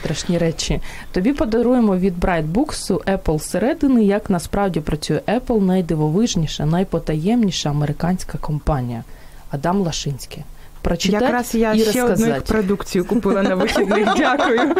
[0.00, 0.80] страшні речі.
[1.12, 9.04] Тобі подаруємо від Bright Books Apple зсередини, як насправді працює Apple, найдивовижніша, найпотаємніша американська компанія.
[9.50, 10.42] Адам Лашинський.
[10.82, 14.08] Прочитати Якраз я і ще одну їх продукцію купила на вихідних.
[14.16, 14.74] Дякую.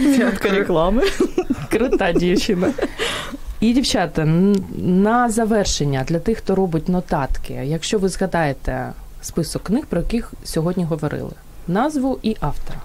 [0.00, 1.02] Минутка рекламы.
[1.70, 2.72] Крута дівчина.
[3.60, 4.24] І, дівчата,
[4.78, 8.92] на завершення для тих, хто робить нотатки, якщо ви згадаєте
[9.22, 11.32] список книг, про яких сьогодні говорили,
[11.66, 12.80] назву і автора.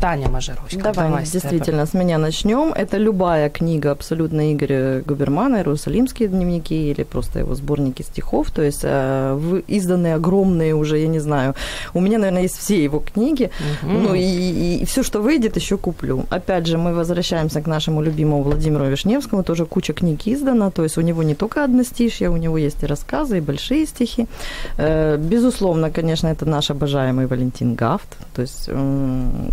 [0.00, 0.82] Таня Мажаровська.
[0.82, 1.32] Давай, тебе.
[1.32, 2.72] действительно, с меня начнем.
[2.72, 8.50] Это любая книга абсолютно Игоря Губермана, «Иерусалимские дневники» или просто его сборники стихов.
[8.50, 11.54] То есть э, изданные огромные уже, я не знаю.
[11.94, 13.50] У меня, наверное, есть все его книги.
[13.82, 14.02] Мгм.
[14.02, 16.24] Ну и, все, что выйдет, еще куплю.
[16.30, 19.42] Опять же, мы возвращаемся к нашему любимому Владимиру Вишневскому.
[19.42, 20.70] Тоже куча книг издана.
[20.70, 24.26] То есть у него не только одностишья, у него есть и рассказы, и большие стихи.
[24.76, 28.16] Э, Безусловно, конечно, это наш обожаемый Валентин Гафт.
[28.34, 29.50] То есть м,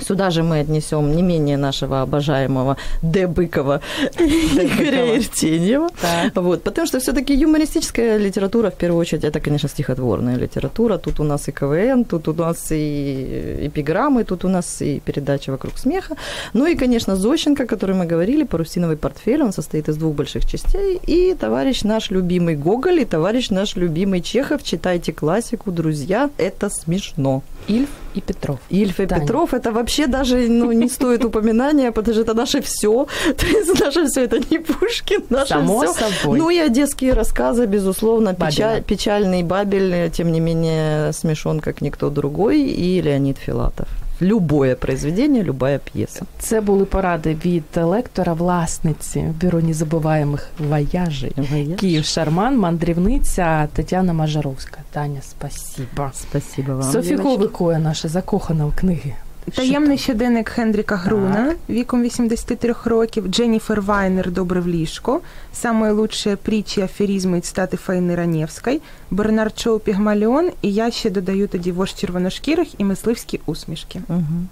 [0.00, 3.26] Сюда же мы отнесем не менее нашего обожаемого Д.
[3.26, 3.80] Быкова
[4.18, 5.88] Игоря Иртеньева.
[6.34, 10.98] Вот, потому что все-таки юмористическая литература, в первую очередь, это, конечно, стихотворная литература.
[10.98, 15.52] Тут у нас и КВН, тут у нас и эпиграммы, тут у нас и передача
[15.52, 16.16] «Вокруг смеха».
[16.54, 19.42] Ну и, конечно, Зощенко, о которой мы говорили, «Парусиновый портфель».
[19.42, 21.00] Он состоит из двух больших частей.
[21.06, 24.62] И товарищ наш любимый Гоголь, и товарищ наш любимый Чехов.
[24.62, 27.42] Читайте классику, друзья, это смешно.
[27.68, 28.58] Ільф і Петров.
[28.72, 29.20] Ильф и Таня.
[29.20, 33.07] Петров это вообще даже ну, не стоит упоминания, потому что это наше все.
[33.37, 35.93] То есть наше все это не Пушкин, наше Само все.
[35.93, 36.39] собой.
[36.39, 38.51] Ну и одесские рассказы, безусловно, Бабеля.
[38.51, 43.87] печаль, печальный Бабель, тем не менее смешон, как никто другой, и Леонид Филатов.
[44.21, 46.25] Любое произведение, любая пьеса.
[46.39, 51.31] Це були поради від лектора, власниці бюро незабуваємих вояжей.
[51.79, 54.77] Київ Шарман, мандрівниця Тетяна Мажаровська.
[54.91, 56.11] Таня, спасіба.
[56.13, 56.83] Спасибо вам.
[56.91, 57.23] Софі девочки.
[57.29, 59.13] Ковикоя наша закохана в книги.
[59.54, 65.20] Таємний щоденник Хендріка Груна віком 83 років, Дженніфер Вайнер «Добре в ліжко»,
[65.54, 71.48] «Самые лучшие притчи, афоризмы и цитаты Фаины Раневской, Бернард Шоу Пігмаліон, і я ще додаю
[71.48, 74.00] тоді вождь червоношкірих і мисливські усмішки.
[74.08, 74.48] Мгм.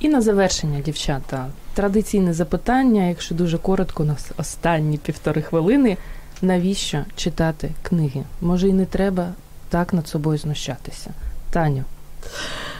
[0.00, 5.96] І на завершення, дівчата, традиційне запитання, якщо дуже коротко, у нас останні півтори хвилини.
[6.42, 8.24] Навіщо читати книги?
[8.40, 9.32] Може, і не треба
[9.68, 11.10] так над собою знущатися.
[11.50, 11.84] Таню,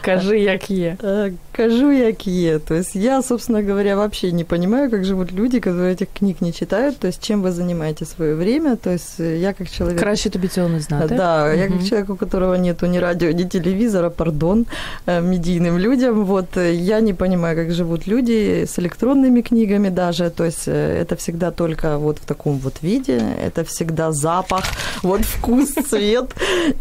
[0.02, 0.96] Кажи, як є.
[1.02, 2.58] Э, Кажу, як є.
[2.58, 6.52] То есть я, собственно говоря, вообще не понимаю, как живут люди, которые этих книг не
[6.52, 6.98] читают.
[6.98, 8.76] То есть чем вы занимаете свое время.
[8.76, 10.00] То есть э, я как человек...
[10.00, 11.14] Краще тобі цього не знати.
[11.14, 11.78] Да, я Мгм.
[11.78, 14.66] как человек, у которого нету ни радио, ни телевизора, пардон,
[15.06, 20.30] э, медийным людям, вот э, я не понимаю, как живут люди с электронными книгами даже,
[20.30, 24.64] то есть э, это всегда только вот в таком вот виде, это всегда запах,
[25.02, 26.24] вот вкус, цвет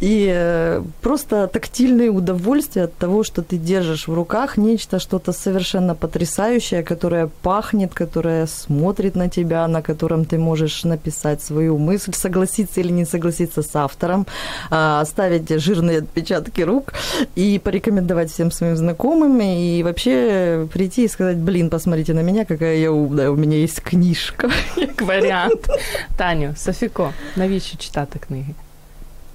[0.03, 2.11] и э, просто тактильное
[2.49, 8.47] удовольствие от того, что ты держишь в руках нечто, что-то совершенно потрясающее, которое пахнет, которое
[8.47, 13.75] смотрит на тебя, на котором ты можешь написать свою мысль, согласиться или не согласиться с
[13.75, 14.25] автором,
[14.71, 16.93] а, оставить жирные отпечатки рук
[17.35, 22.77] и порекомендовать всем своим знакомым и вообще прийти и сказать, блин, посмотрите на меня, какая
[22.77, 24.49] я умная, у меня есть книжка.
[24.77, 25.69] Як варіант.
[26.17, 28.53] Таню, Софіко, навіщо читати книги?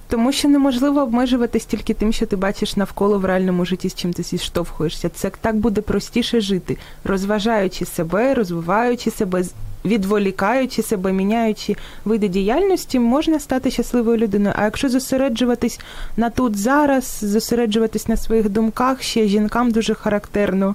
[0.08, 4.12] Тому що неможливо обмежуватись тільки тим, що ти бачиш навколо в реальному житті, з чим
[4.12, 5.08] ти зіштовхуєшся.
[5.08, 9.44] Це так буде простіше жити, розважаючи себе, розвиваючи себе,
[9.84, 14.54] відволікаючи себе, міняючи види діяльності, можна стати щасливою людиною.
[14.58, 15.80] А якщо зосереджуватись
[16.16, 20.74] на тут зараз, зосереджуватись на своїх думках, ще жінкам дуже характерно.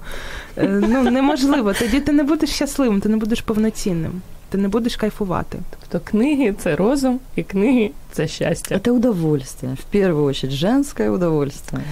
[0.56, 1.72] е, Ну неможливо.
[1.72, 4.22] Тоді ти не будеш щасливим, ти не будеш повноцінним,
[4.52, 5.58] ти не будеш кайфувати.
[5.70, 8.80] Тобто книги це розум, і книги це щастя.
[8.84, 11.82] Це удовольствие, в першу чергу, женське удовольствие.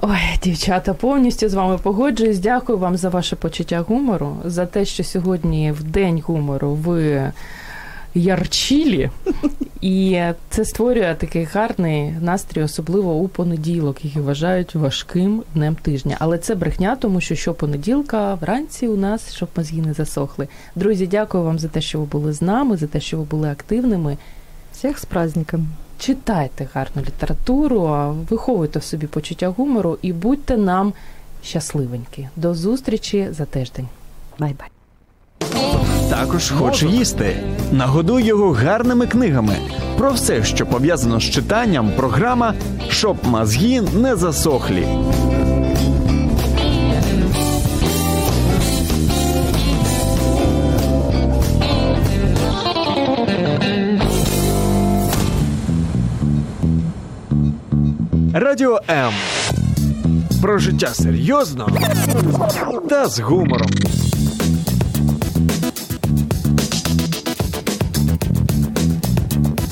[0.00, 2.38] Ой, дівчата, повністю з вами погоджуюсь.
[2.38, 7.32] Дякую вам за ваше почуття гумору, за те, що сьогодні в день гумору ви
[8.14, 9.10] ярчілі,
[9.80, 16.16] і це створює такий гарний настрій, особливо у понеділок, який вважають важким днем тижня.
[16.20, 20.48] Але це брехня, тому що щопонеділка вранці у нас, щоб мозги не засохли.
[20.76, 23.50] Друзі, дякую вам за те, що ви були з нами, за те, що ви були
[23.50, 24.16] активними.
[24.72, 25.68] Всех с праздником.
[25.98, 30.92] Читайте гарну літературу, виховуйте в собі почуття гумору і будьте нам
[31.42, 32.28] щасливенькі.
[32.36, 33.88] До зустрічі за тиждень.
[34.38, 34.73] Бай-бай.
[36.10, 37.36] Також хоче їсти.
[37.72, 39.56] Нагодуй його гарними книгами.
[39.98, 42.54] Про все, що пов'язано з читанням, програма
[42.88, 44.86] Щоб мозги не засохли.
[58.32, 59.12] Радіо М.
[60.42, 61.68] Про життя серйозно
[62.88, 63.70] та з гумором.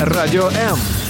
[0.05, 1.02] Радіо М.